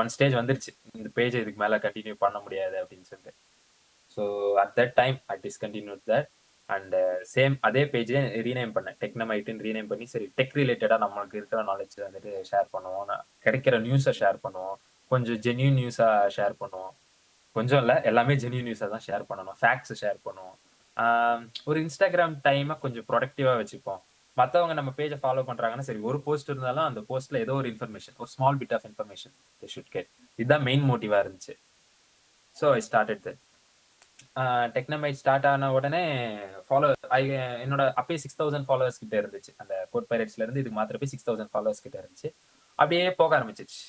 ஒன் 0.00 0.08
ஸ்டேஜ் 0.08 0.34
வந்துருச்சு. 0.34 0.70
இந்த 0.96 1.08
பேஜ் 1.14 1.36
இதுக்கு 1.36 1.60
மேல 1.62 1.76
கண்டினியூ 1.76 2.14
பண்ண 2.24 2.38
முடியாது 2.40 2.76
அப்படின்னு 2.82 3.08
சொல்லிட்டு. 3.10 3.32
So 4.16 4.52
at 4.62 4.74
that 4.76 4.94
time 4.94 5.16
I 5.26 5.38
discontinue 5.42 5.96
that 6.10 6.28
and 6.66 6.94
same 7.34 7.54
அதே 7.60 7.84
பேஜே 7.84 8.20
ரீநேம் 8.46 8.74
பண்ணேன். 8.76 8.96
டெக்னமைட்டுன்னு 9.02 9.64
ரீநேம் 9.68 9.90
பண்ணி 9.92 10.06
சரி 10.06 10.32
டெக் 10.36 10.56
ரிலேட்டடாக 10.60 11.02
நம்மளுக்கு 11.04 11.38
இருக்கிற 11.40 11.62
நாலேஜ் 11.62 11.96
வந்துட்டு 12.06 12.32
ஷேர் 12.50 12.68
பண்ணுவோம். 12.72 13.12
கிடைக்கிற 13.44 13.78
நியூஸை 13.86 14.14
ஷேர் 14.20 14.38
பண்ணுவோம். 14.46 14.76
கொஞ்சம் 15.08 15.40
ஜென்யூன் 15.46 15.78
நியூஸாக 15.80 16.30
ஷேர் 16.36 16.54
பண்ணுவோம். 16.60 16.92
கொஞ்சம் 17.56 17.80
இல்லை 17.80 17.96
எல்லாமே 18.10 18.34
ஜென்யூன் 18.42 18.66
நியூஸாக 18.68 18.88
தான் 18.94 19.04
ஷேர் 19.06 19.24
பண்ணணும். 19.30 19.56
ஃபேக்ட்ஸ் 19.60 19.94
ஷேர் 20.02 20.18
பண்ணுவோம். 20.26 20.56
ஆஹ் 20.96 21.42
ஒரு 21.64 21.78
இன்ஸ்டாகிராம் 21.86 22.34
டைமை 22.46 22.74
கொஞ்சம் 22.78 23.06
ப்ரொடக்டிவாக 23.10 23.56
வச்சுப்போம். 23.62 24.00
மற்றவங்க 24.36 24.74
நம்ம 24.78 24.90
பேஜை 24.96 25.16
ஃபாலோ 25.22 25.42
பண்ணுறாங்கன்னா 25.48 25.84
சரி 25.88 26.00
ஒரு 26.10 26.18
போஸ்ட் 26.26 26.50
இருந்தாலும் 26.50 26.86
அந்த 26.88 27.00
போஸ்ட்டில் 27.08 27.42
ஏதோ 27.44 27.54
ஒரு 27.60 27.68
இன்ஃபர்மேஷன் 27.72 28.16
ஒரு 28.22 28.30
small 28.34 28.58
bit 28.60 28.74
of 28.76 28.86
information 28.88 29.34
should 29.74 29.90
get 29.94 30.08
இதுதான் 30.38 30.64
மெயின் 30.68 30.84
மோட்டிவாக 30.90 31.24
இருந்துச்சு. 31.24 31.54
So 32.56 32.66
I 32.78 32.80
started 32.88 33.22
that 33.26 33.40
Technamite 34.76 35.18
start 35.20 35.46
ஆன 35.50 35.68
உடனே 35.72 36.02
ஃபாலோ 36.68 36.88
ஐ 37.18 37.22
என்னோட 37.64 37.82
அப்பயே 38.00 38.18
சிக்ஸ் 38.24 38.40
தௌசண்ட் 38.42 38.66
ஃபாலோவர்ஸ் 38.68 39.00
கிட்ட 39.02 39.14
இருந்துச்சு. 39.22 39.52
அந்த 39.56 39.74
கோட் 39.90 40.08
பைரட்ஸ்ல 40.10 40.44
இருந்து 40.44 40.62
இதுக்கு 40.62 40.78
மாத்திரப்பே 40.80 41.10
சிக்ஸ் 41.12 41.28
தௌசண்ட் 41.30 41.52
ஃபாலோவர்ஸ் 41.54 41.84
கிட்ட 41.86 41.96
இருந்துச்சு. 42.02 42.30
அப்படியே 42.78 43.04
போக 43.20 43.32
ஆரம்பிச்சிச்சு 43.38 43.80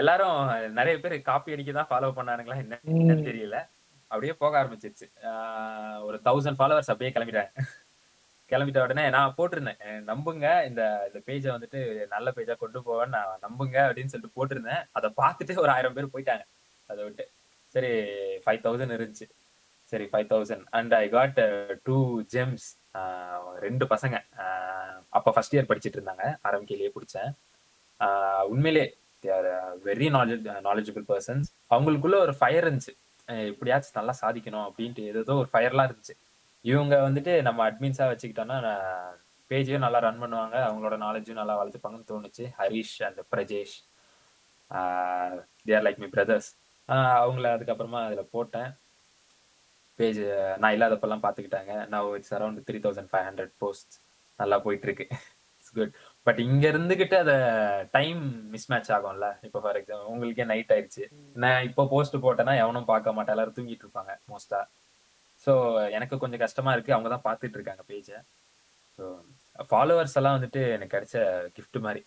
எல்லாரும் 0.00 0.38
நிறைய 0.78 0.94
பேர் 1.02 1.14
காப்பி 1.30 1.54
அடிக்க 1.54 1.72
தான் 1.72 1.90
ஃபாலோ 1.90 2.08
பண்ணானுங்களா? 2.18 2.56
என்னன்னு 2.62 3.26
தெரியல. 3.28 3.58
அப்படியே 4.08 4.32
போக 4.42 4.54
ஆரம்பிச்சிருச்சு. 4.62 5.06
ஒரு 6.08 6.16
தௌசண்ட் 6.24 6.58
ஃபாலோவர்ஸ் 6.58 6.92
அப்படியே 6.94 7.12
கிளம்பிட்டாங்க. 7.16 7.62
கிளம்பிட்ட 8.50 8.82
உடனே 8.82 9.04
நான் 9.14 9.34
போட்டிருந்தேன். 9.38 9.80
நம்புங்க 10.10 10.46
இந்த 10.68 10.82
இந்த 11.08 11.18
பேஜை 11.26 11.48
வந்துட்டு 11.54 11.80
நல்ல 12.14 12.32
பேஜா 12.36 12.54
கொண்டு 12.56 12.82
போவேன் 12.82 13.14
நான் 13.14 13.38
நம்புங்க 13.46 13.78
அப்படின்னு 13.86 14.12
சொல்லிட்டு 14.14 14.36
போட்டிருந்தேன். 14.36 14.82
அதை 14.92 15.08
பார்த்துட்டு 15.22 15.58
ஒரு 15.64 15.72
ஆயிரம் 15.76 15.96
பேர் 15.96 16.12
போயிட்டாங்க. 16.14 16.44
அதை 16.86 17.04
விட்டு 17.04 17.24
சரி 17.74 17.90
ஃபைவ் 18.44 18.62
தௌசண்ட் 18.66 18.96
இருந்துச்சு. 18.98 19.26
சரி 19.92 20.04
five 20.12 20.28
thousand 20.32 20.64
and 20.78 20.94
I 20.94 21.08
got 21.16 21.40
two 21.82 21.96
gems 22.34 22.68
ரெண்டு 23.66 23.84
பசங்க. 23.86 24.16
அப்ப 25.16 25.32
ஃபர்ஸ்ட் 25.32 25.56
இயர் 25.56 25.70
படிச்சிட்டு 25.72 25.98
இருந்தாங்க. 25.98 26.24
ஆரம்பிக்கையிலேயே 26.48 26.92
பிடிச்சேன். 26.96 27.30
ஆஹ் 28.00 28.44
they're 29.26 29.48
very 29.88 30.08
knowledge 30.16 30.48
knowledgeable 30.68 31.06
persons 31.12 31.48
அவங்களுக்குள்ள 31.74 32.18
ஒரு 32.26 32.34
ஃபயர் 32.40 32.66
இருந்துச்சு. 32.68 32.94
எப்படியாச்சும் 33.52 33.98
நல்லா 33.98 34.14
சாதிக்கணும் 34.22 34.66
அப்படின்ட்டு 34.68 35.04
ஏதோ 35.12 35.34
ஒரு 35.42 35.48
ஃபயர்லாம் 35.52 35.88
இருந்துச்சு. 35.88 36.14
இவங்க 36.72 36.94
வந்துட்டு 37.06 37.32
நம்ம 37.46 37.60
அட்மின்ஸாக 37.70 38.10
வச்சுக்கிட்டோம்னா 38.12 38.58
பேஜையும் 39.50 39.84
நல்லா 39.84 39.98
ரன் 40.04 40.22
பண்ணுவாங்க. 40.22 40.56
அவங்களோட 40.68 40.96
நாலேஜும் 41.02 41.40
நல்லா 41.40 41.54
வளர்த்துப்பாங்கன்னு 41.58 42.10
தோணுச்சு. 42.12 42.44
Harish 42.60 42.96
and 43.06 43.20
Prajesh. 43.32 43.74
They're 45.68 45.84
like 45.86 46.00
my 46.02 46.08
brothers 46.16 46.48
அவங்கள 47.20 47.46
அதுக்கப்புறமா 47.56 48.00
அதுல 48.06 48.22
போட்டேன். 48.34 48.70
பேஜ் 49.98 50.20
நான் 50.62 50.74
இல்லாதப்பெல்லாம் 50.76 51.22
பார்த்துக்கிட்டாங்க 51.26 51.74
நான் 51.92 52.08
it's 52.18 52.34
around 52.36 52.64
three 52.68 52.78
thousand 52.86 53.10
five 53.12 53.26
hundred 53.28 53.54
post 53.62 53.94
நல்லா 54.40 54.56
போயிட்டு 54.64 54.86
இருக்கு. 54.88 55.06
இட்ஸ் 55.58 55.74
குட் 55.78 55.94
பட் 56.26 56.40
இங்க 56.46 56.64
இருந்துகிட்டு 56.72 57.16
அத 57.24 57.32
டைம் 57.96 58.20
மிஸ் 58.54 58.68
மேட்ச் 58.72 58.90
ஆகும்ல. 58.96 59.26
இப்போ 59.46 59.58
ஃபார் 59.64 59.78
எக்ஸாம்பிள் 59.80 60.10
உங்களுக்கே 60.12 60.46
நைட் 60.52 60.72
ஆயிடுச்சு. 60.74 61.04
நான் 61.42 61.66
இப்போ 61.68 61.82
போஸ்ட் 61.92 62.16
போட்டேன்னா 62.24 62.54
எவனும் 62.62 62.90
பார்க்க 62.92 63.16
மாட்டேன் 63.18 63.34
எல்லாரும் 63.36 63.56
தூங்கிட்டு 63.58 63.86
இருப்பாங்க 63.86 64.14
மோஸ்டா 64.32 64.60
ஸோ 65.44 65.52
எனக்கு 65.96 66.16
கொஞ்சம் 66.22 66.42
கஷ்டமா 66.44 66.72
இருக்கு. 66.76 66.94
அவங்க 66.96 67.08
தான் 67.14 67.26
பார்த்துட்டு 67.28 67.56
இருக்காங்க 67.58 67.82
பேஜை 67.90 68.18
ஸோ 68.98 69.04
ஃபாலோவர்ஸ் 69.70 70.16
எல்லாம் 70.20 70.36
வந்துட்டு 70.38 70.60
எனக்கு 70.76 70.94
கிடைச்ச 70.96 71.16
கிஃப்ட் 71.56 71.78
மாதிரி. 71.86 72.02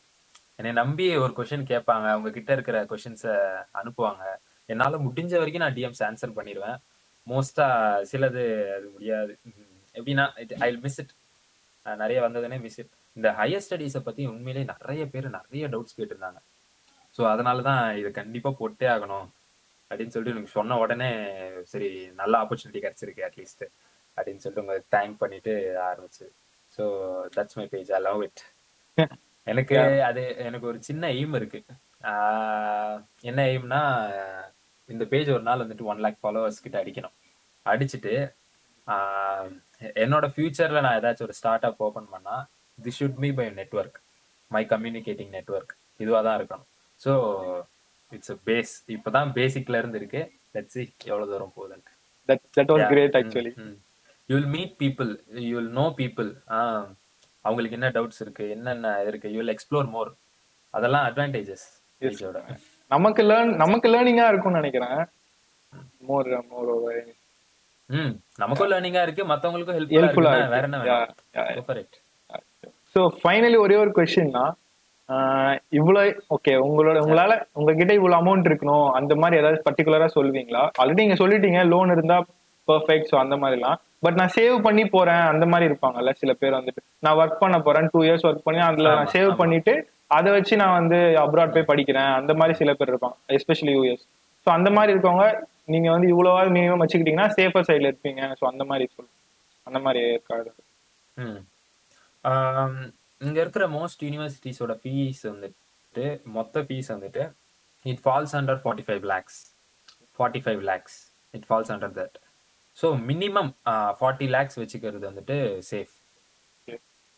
என்னை 0.60 0.72
நம்பி 0.82 1.06
ஒரு 1.26 1.34
கொஷின் 1.40 1.70
கேட்பாங்க. 1.72 2.08
அவங்க 2.16 2.30
கிட்ட 2.38 2.52
இருக்கிற 2.58 2.78
கொஷின்ஸை 2.92 3.36
அனுப்புவாங்க. 3.82 4.24
என்னால 4.70 4.98
முடிஞ்ச 5.06 5.34
வரைக்கும் 5.42 5.64
நான் 5.66 5.78
டிஎம்ஸ் 5.78 6.04
ஆன்சர் 6.08 6.38
பண்ணிடுவேன். 6.40 6.78
மோஸ்டா 7.28 7.68
சிலது 8.10 8.44
அது 8.76 8.88
முடியாது. 8.96 9.34
எப்படின்னா 9.96 10.26
ஐ 10.66 10.70
மிஸ் 10.86 11.00
இட் 11.04 11.14
நிறைய 12.02 12.20
வந்ததுனே 12.26 12.58
மிஸ் 12.66 12.80
இட் 12.82 12.94
இந்த 13.18 13.30
ஹையர் 13.40 13.66
ஸ்டடீஸை 13.66 14.02
பத்தி 14.08 14.24
உண்மையிலேயே 14.34 14.68
நிறைய 14.74 15.04
பேர் 15.14 15.28
நிறைய 15.38 15.66
டவுட்ஸ் 15.74 15.98
கேட்டிருந்தாங்க. 16.00 16.40
ஸோ 17.16 17.22
அதனால 17.34 17.62
தான் 17.70 17.84
இதை 18.00 18.10
கண்டிப்பா 18.20 18.50
போட்டே 18.60 18.88
ஆகணும் 18.96 19.28
அப்படின்னு 19.92 20.14
சொல்லிட்டு 20.14 20.36
எனக்கு 20.36 20.56
சொன்ன 20.58 20.78
உடனே 20.84 21.10
சரி 21.74 21.90
நல்ல 22.22 22.34
ஆப்பர்ச்சுனிட்டி 22.44 22.82
கிடைச்சிருக்கு 22.86 23.26
அட்லீஸ்ட் 23.28 23.64
அப்படின்னு 24.18 24.42
சொல்லிட்டு 24.44 24.64
உங்களுக்கு 24.64 24.94
தேங்க் 24.96 25.20
பண்ணிட்டு 25.24 25.54
ஆரம்பிச்சு. 25.90 26.26
So 26.78 26.84
that's 27.36 27.58
my 27.60 27.68
page 27.74 27.92
I 27.98 28.02
love 28.08 28.22
it 28.28 28.44
எனக்கு 29.48 29.78
அது 30.10 30.24
எனக்கு 30.48 30.70
ஒரு 30.72 30.80
சின்ன 30.90 31.04
எய்ம் 31.20 31.36
இருக்கு. 31.40 31.60
என்ன 33.30 33.40
எய்ம்னா 33.54 33.82
இந்த 34.90 35.04
பேஜ் 35.14 35.30
ஒரு 35.38 35.44
நாள் 35.48 35.64
வந்துட்டு 35.64 35.90
ஒன் 35.92 36.04
லேக் 36.06 36.22
ஃபாலோவர்ஸ் 36.22 36.64
கிட்ட 36.66 36.78
அடிக்கணும். 36.84 37.16
அடிச்சுட்டு 37.66 38.14
என்னோட 40.04 40.26
ஃபியூச்சர்ல 40.34 40.82
நான் 40.86 40.98
ஏதாச்சும் 41.00 41.28
ஒரு 41.28 41.36
ஸ்டார்ட் 41.40 41.68
அப் 41.70 41.84
ஓபன் 41.88 42.10
பண்ணா 42.14 42.36
the 42.78 42.94
should 43.00 43.20
me 43.24 43.30
by 43.40 43.48
network 43.60 43.98
my 44.52 44.64
communicating 44.74 45.34
network 45.38 45.74
இதுவாக 46.04 46.22
தான் 46.28 46.38
இருக்கணும். 46.40 46.68
ஸோ 47.02 47.12
இட்ஸ் 48.12 48.34
பேஸ் 48.48 48.74
இப்போதான் 48.96 49.32
பேசிக்ல 49.40 49.80
இருந்து 49.82 50.00
இருக்கு. 50.02 50.22
லெட்ஸ் 50.56 50.76
சி 50.78 50.84
எவ்வளவு 51.12 51.32
தூரம் 51.34 51.56
போகுதுன்ட்டு 51.58 51.96
was 52.74 52.82
great 52.94 53.14
actually. 53.20 53.52
You 54.30 54.34
will 54.38 54.52
meet 54.56 54.74
people 54.82 55.12
you 55.48 55.54
will 55.60 55.72
know 55.80 55.86
people 56.00 56.30
அவங்களுக்கு 57.46 57.78
என்ன 57.78 57.90
டவுட்ஸ் 57.96 58.22
இருக்கு 58.24 58.46
என்னென்ன 58.56 58.92
இருக்கு 59.10 59.28
யூ 59.34 59.40
வில் 59.42 59.54
எக்ஸ்ப்ளோர் 59.56 59.88
மோர் 59.96 60.12
அதெல்லாம் 60.74 61.06
அட்வான்டேஜஸ் 61.10 61.66
நமக்கு 62.92 63.24
லேர்ன் 63.30 63.54
நமக்கு 63.64 63.88
லேர்னிங்கா 63.94 64.26
இருக்கும்னு 64.32 64.60
நினைக்கிறேன். 64.62 65.00
மோர் 66.10 66.30
மோர் 66.52 66.70
ம். 67.90 68.12
நமக்கும் 68.42 68.70
லேர்னிங்கா 68.72 69.02
இருக்கு. 69.06 69.24
மத்தவங்களுக்கும் 69.32 69.78
Helpful-ஆ 69.78 70.02
ஹெல்ப்ஃபுல்லா 70.02 70.34
இருக்கு. 70.36 70.54
வேற 70.56 70.66
என்ன 70.70 70.80
வேணும்? 70.82 71.14
Yeah, 71.38 71.50
Go 71.58 71.64
for 71.70 71.78
it. 71.84 71.92
So 72.94 73.02
finally 73.22 73.58
ஒரே 73.64 73.76
ஒரு 73.84 73.92
கொஸ்டின் 73.98 74.36
தான் 74.38 74.52
இவ்வளோ 75.80 76.02
ஓகே 76.36 76.54
உங்களோட 76.66 76.98
உங்களால 77.06 77.34
உங்ககிட்ட 77.60 77.94
இவ்வளோ 78.00 78.16
அமௌண்ட் 78.22 78.48
இருக்கணும். 78.50 78.88
அந்த 79.00 79.14
மாதிரி 79.22 79.40
ஏதாவது 79.42 79.60
பர்டிகுலரா 79.68 80.08
சொல்லுவீங்களா? 80.18 80.64
ஆல்ரெடி 80.82 81.04
நீங்க 81.04 81.18
சொல்லிட்டீங்க 81.22 81.62
லோன் 81.74 81.94
இருந்தா 81.96 82.18
பெர்ஃபெக்ட் 82.68 83.10
ஸோ 83.12 83.18
அந்த 83.24 83.36
மாதிரிலாம். 83.44 83.78
பட் 84.06 84.18
நான் 84.20 84.34
சேவ் 84.38 84.58
பண்ணி 84.68 84.84
போறேன் 84.96 85.24
அந்த 85.32 85.46
மாதிரி 85.52 85.68
இருப்பாங்கல்ல 85.70 86.12
சில 86.22 86.34
பேர் 86.42 86.58
வந்துட்டு. 86.58 86.82
நான் 87.06 87.18
ஒர்க் 87.22 87.42
பண்ண 87.44 87.58
போறேன் 87.68 87.90
டூ 87.94 88.02
இயர்ஸ் 88.08 88.26
ஒர்க் 88.30 88.46
பண்ணி 88.48 88.62
அதுல 88.68 88.92
நான் 89.00 89.14
சேவ். 89.16 89.32
பண்ணிட்டு 89.42 89.74
அதை 90.18 90.30
வச்சு 90.36 90.54
நான் 90.62 90.78
வந்து 90.80 91.00
அப்ராட் 91.24 91.56
போய் 91.56 91.70
படிக்கிறேன். 91.72 92.12
அந்த 92.20 92.34
மாதிரி 92.40 92.54
சில 92.62 92.74
பேர் 92.80 92.92
இருப்பாங்க 92.94 93.18
எஸ்பெஷலி 93.38 93.74
யூஎஸ் 93.78 94.06
ஸோ 94.48 94.50
அந்த 94.58 94.70
மாதிரி 94.78 94.94
இருக்கவங்க 94.96 95.26
நீங்க 95.70 95.88
வந்து 95.92 96.08
இவ்வளவாவது 96.12 96.52
மினிமம் 96.56 96.82
வச்சுக்கிட்டீங்கன்னா 96.84 97.30
சேஃபர் 97.38 97.68
சைட்ல 97.68 97.90
இருப்பீங்க. 97.92 98.22
ஸோ 98.40 98.44
அந்த 98.52 98.64
மாதிரி 98.70 98.86
சொல்லு 98.94 99.12
அந்த 99.68 99.80
மாதிரி 99.86 100.02
இருக்காது 100.10 100.50
ம். 101.18 101.42
இங்க 103.22 103.38
இருக்கிற 103.42 103.66
மோஸ்ட் 103.70 104.02
யூனிவர்சிட்டிஸோட 104.06 104.74
ஃபீஸ் 104.82 105.22
வந்துட்டு 105.30 106.06
மொத்த 106.36 106.62
ஃபீஸ் 106.68 106.90
வந்துட்டு 106.94 107.24
it 107.86 108.02
falls 108.04 108.36
under 108.40 108.60
forty 108.64 108.86
five 108.88 109.06
lakhs 109.12 109.40
forty 110.20 110.42
five 110.46 110.62
lakhs 110.70 110.98
it 111.34 111.46
falls 111.50 111.72
under 111.76 111.94
that 112.00 112.18
so 112.78 112.88
minimum 113.10 113.52
forty 114.00 114.28
lakhs 114.36 114.58
வச்சுக்கிறது 114.62 115.06
வந்துட்டு 115.10 115.38
சேஃப். 115.70 115.94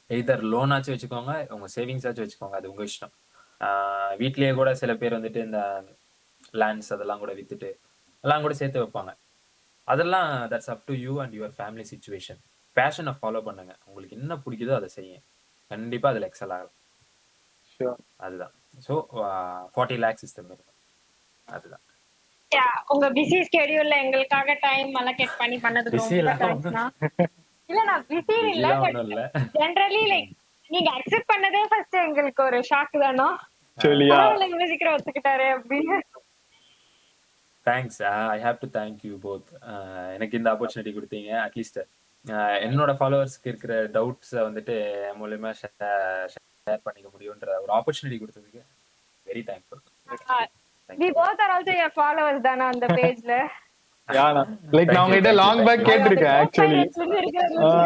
எய்தர் 0.10 0.44
லோனாச்சும் 0.54 0.96
வச்சுக்கோங்க 0.96 1.34
உங்க 1.56 1.68
சேவிங்ஸ் 1.76 2.06
ஆச்சும் 2.08 2.26
வச்சுக்கோங்க 2.26 2.58
அது 2.60 2.72
உங்க 2.72 2.84
இஷ்டம். 2.84 3.14
வீட்லயே 4.20 4.54
கூட 4.54 4.70
சில 4.76 4.92
பேர் 4.96 5.18
வந்துட்டு 5.18 5.42
இந்த 5.48 5.60
லேண்ட்ஸ் 6.54 6.92
அதெல்லாம் 6.96 7.22
கூட 7.24 7.34
வித்துட்டு 7.34 7.70
எல்லாம் 8.24 8.44
கூட 8.46 8.54
சேர்த்து 8.62 8.84
வைப்பாங்க. 8.84 9.12
அதெல்லாம் 9.88 10.30
that's 10.52 10.72
up 10.74 10.86
to 10.90 10.96
you 11.06 11.14
and 11.24 11.36
your 11.38 11.54
family 11.60 11.86
situation 11.92 12.42
பேஷனை 12.78 13.14
follow 13.20 13.40
பண்ணுங்க. 13.48 13.74
உங்களுக்கு 13.88 14.18
என்ன 14.20 14.34
பிடிக்குதோ 14.44 14.74
அதை 14.80 14.90
செய்யுங்க. 14.98 15.22
கண்டிப்பா 15.72 16.10
அதுல 16.12 16.28
எக்ஸல் 16.32 16.54
ஆகலாம். 16.58 16.78
ஷூர் 17.72 17.98
அதுதான். 18.26 18.54
So 18.88 18.94
forty 19.74 19.98
lakhs 20.06 20.26
is 20.28 20.38
the 20.40 20.44
minimum 20.50 20.78
அதுதான். 21.48 21.86
Yeah, 22.52 22.72
உங்க 22.94 23.06
பிஸி 23.18 23.38
ஸ்கெடியூல்ல 23.48 23.98
எங்களுக்காக 24.04 24.54
டைம் 24.66 24.90
அலோகேட் 25.02 25.36
பண்ணி 25.42 25.58
பண்ணதுக்கு 25.66 26.18
இல்ல. 26.22 26.32
நான் 27.90 28.04
பிஸி 28.10 28.38
இல்ல 28.54 28.68
ஜெனரலி 29.60 30.02
லைக் 30.14 30.32
நீங்க 30.70 30.90
அக்செப்ட் 30.98 31.32
பண்ணதே 31.34 31.62
ஃபர்ஸ்ட் 31.72 31.98
எங்களுக்கு 32.08 32.42
ஒரு 32.48 32.60
ஷாக் 32.70 32.98
தானோ? 33.04 33.28
சொல்லியா 33.78 34.18
இவ்வளவு 34.32 34.68
சீக்கிரம் 34.72 34.96
ஒத்துக்கிட்டாரு 34.98 35.48
அப்படின்னு. 35.58 35.98
Thanks 37.66 38.00
I 38.30 38.40
have 38.44 38.60
to 38.62 38.70
thank 38.78 39.02
you 39.08 39.16
both 39.24 39.50
எனக்கு 40.16 40.38
இந்த 40.40 40.50
ஆப்பர்ச்சுனிட்டி 40.54 40.94
கொடுத்தீங்க 40.94 41.32
அட்லீஸ்ட் 41.46 41.80
என்னோட 42.66 42.92
ஃபாலோவர்ஸ்க்கு 43.00 43.52
இருக்கிற 43.52 43.76
டவுட்ஸை 43.96 44.42
வந்துட்டு 44.48 44.76
என் 45.06 45.20
மூலயமா 45.22 45.52
ஷேர் 45.60 46.86
பண்ணிக்க 46.86 47.08
முடியுன்ற 47.14 47.50
ஒரு 47.64 47.72
ஆப்பர்ச்சுனிட்டி 47.78 48.20
கொடுத்ததுக்கு 48.22 48.62
very 49.26 49.44
thankful 49.50 49.82
we 50.90 51.10
both 51.20 51.42
are 51.44 51.54
also 51.56 51.74
your 51.76 51.98
followers 51.98 52.48
தானே 52.48 52.66
அந்த 52.72 52.88
பேஜ்ல 52.98 53.36
யானா 54.10 54.42
லைக் 54.76 54.92
நான் 54.92 55.04
உங்ககிட்ட 55.04 55.32
லாங் 55.40 55.62
பேக். 55.68 55.84
கேட்டிருக்கேன் 55.90 56.38
ஆக்சுவலி 56.40 56.80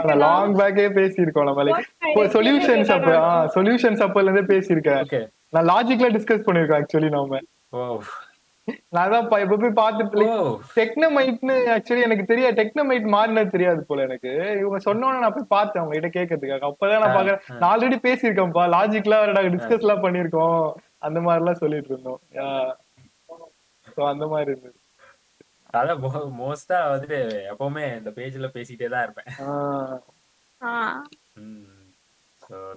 நான் 0.06 0.22
லாங் 0.24 0.56
பேக்கே 0.60 0.86
பேசியிருக்கோம் 0.98 1.48
நம்ம 1.50 1.64
லைக் 1.68 1.90
Both 2.16 2.32
சொல்யூஷன்ஸ் 2.36 2.92
அப்ப. 2.96 3.12
சொல்யூஷன்ஸ் 3.56 4.02
அப்பல 4.06 4.24
இருந்தே 4.26 4.44
பேசியிருக்கேன். 4.52 5.02
ஓகே 5.04 5.20
நான் 5.54 5.68
லாஜிக்ல 5.70 6.08
டிஸ்கஸ் 6.16 6.46
பண்ணிருக்கோம் 6.48 6.80
ஆக்சுவலி 6.80 7.10
நாம. 7.16 7.40
ஓ 7.74 7.80
நான் 8.96 9.12
தான் 9.12 9.26
இப்ப 9.44 9.58
போய் 9.62 9.80
பார்த்துட்டு 9.82 10.28
டெக்னமைட்னு 10.78 11.56
ஆக்சுவலி 11.74 12.06
எனக்கு 12.06 12.24
தெரியாது. 12.32 12.56
டெக்னமைட் 12.60 13.06
மாறினது 13.16 13.54
தெரியாது 13.56 13.82
போல 13.90 14.06
எனக்கு. 14.08 14.32
இவங்க 14.62 14.80
சொன்னோன்னு 14.88 15.22
நான் 15.24 15.36
போய் 15.36 15.54
பார்த்தேன் 15.56 15.82
அவங்க 15.82 15.96
கிட்ட 15.98 16.10
கேட்கறதுக்காக. 16.18 16.70
அப்பதான் 16.72 17.04
நான் 17.04 17.18
பாக்குறேன். 17.18 17.44
நான் 17.60 17.70
ஆல்ரெடி 17.72 18.00
பேசியிருக்கேன்ப்பா. 18.08 18.64
லாஜிக்லாம் 18.76 19.28
நாங்க 19.38 19.54
டிஸ்கஸ் 19.56 19.86
எல்லாம் 19.86 20.04
பண்ணிருக்கோம் 20.06 20.64
அந்த 21.08 21.22
மாதிரி 21.26 21.44
எல்லாம் 21.44 21.62
சொல்லிட்டு 21.64 21.94
இருந்தோம். 21.94 22.22
சோ 23.96 24.02
அந்த 24.14 24.26
மாதிரி 24.34 24.52
இருந்தது. 24.54 24.78
அதான் 25.80 26.02
மோஸ்டா 26.42 26.78
வந்துட்டு 26.92 27.20
எப்பவுமே 27.54 27.86
இந்த 28.00 28.12
பேஜ்ல 28.18 28.50
பேசிட்டே 28.58 28.90
தான் 28.94 29.06
இருப்பேன். 29.08 29.30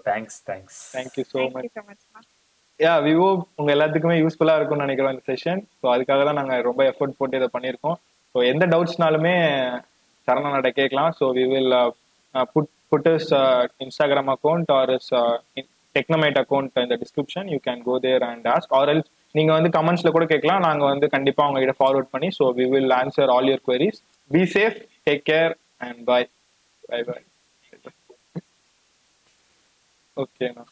Thanks 0.09 0.41
thanks 0.49 0.81
thank you 0.97 1.25
so 1.35 1.39
much 1.57 1.71
thank you 1.77 1.97
so 2.05 2.11
much 2.19 2.29
யா 2.81 2.93
விவோ 3.07 3.29
உங்க 3.61 3.71
எல்லாத்துக்குமே 3.75 4.17
யூஸ்ஃபுல்லா 4.23 4.55
இருக்கும்னு 4.59 4.85
நினைக்கிறோம் 4.87 5.15
இந்த 5.15 5.25
செஷன் 5.31 5.61
ஸோ 5.81 5.87
அதுக்காக 5.95 6.25
தான் 6.29 6.39
நாங்க 6.41 6.57
ரொம்ப 6.69 6.83
எஃபோர்ட் 6.91 7.17
போட்டு 7.21 7.39
இதை 7.41 7.49
பண்ணியிருக்கோம். 7.55 7.97
ஸோ 8.35 8.39
எந்த 8.51 8.65
டவுட்ஸ்னாலுமே 8.73 9.35
சரணனோட 10.29 10.69
கேட்கலாம். 10.81 11.11
So 11.19 11.27
we 11.39 11.45
will 11.53 11.75
put 12.55 12.71
put 12.93 13.09
his 13.15 13.31
instagram 13.85 14.31
account 14.35 14.71
or 14.79 14.93
his 14.97 15.11
technamite 15.97 16.39
account 16.43 16.79
இந்த 16.87 16.97
description 17.03 17.49
you 17.55 17.59
can 17.69 17.83
go 17.89 17.97
there 18.07 18.25
and 18.31 18.47
ask 18.55 18.75
or 18.81 18.91
else 18.95 19.11
நீங்க 19.35 19.53
வந்து 19.57 19.71
கமெண்ட்ஸ்ல 19.77 20.11
கூட 20.17 20.27
கேட்கலாம். 20.33 20.65
நாங்க 20.69 20.85
வந்து 20.93 21.09
கண்டிப்பா 21.17 21.47
உங்ககிட்ட 21.49 21.77
ஃபார்வர்ட் 21.81 22.13
பண்ணி 22.15 22.29
so 22.39 22.47
we 22.59 22.67
will 22.75 22.95
answer 23.01 23.33
all 23.37 23.49
your 23.51 23.65
queries. 23.69 23.99
Be 24.31 24.43
safe 24.57 24.79
take 25.09 25.25
care 25.31 25.55
and 25.87 26.01
bye 26.11 26.29
bye 26.85 27.01
bye 27.11 27.25
ஓகேண்ணா 30.17 30.65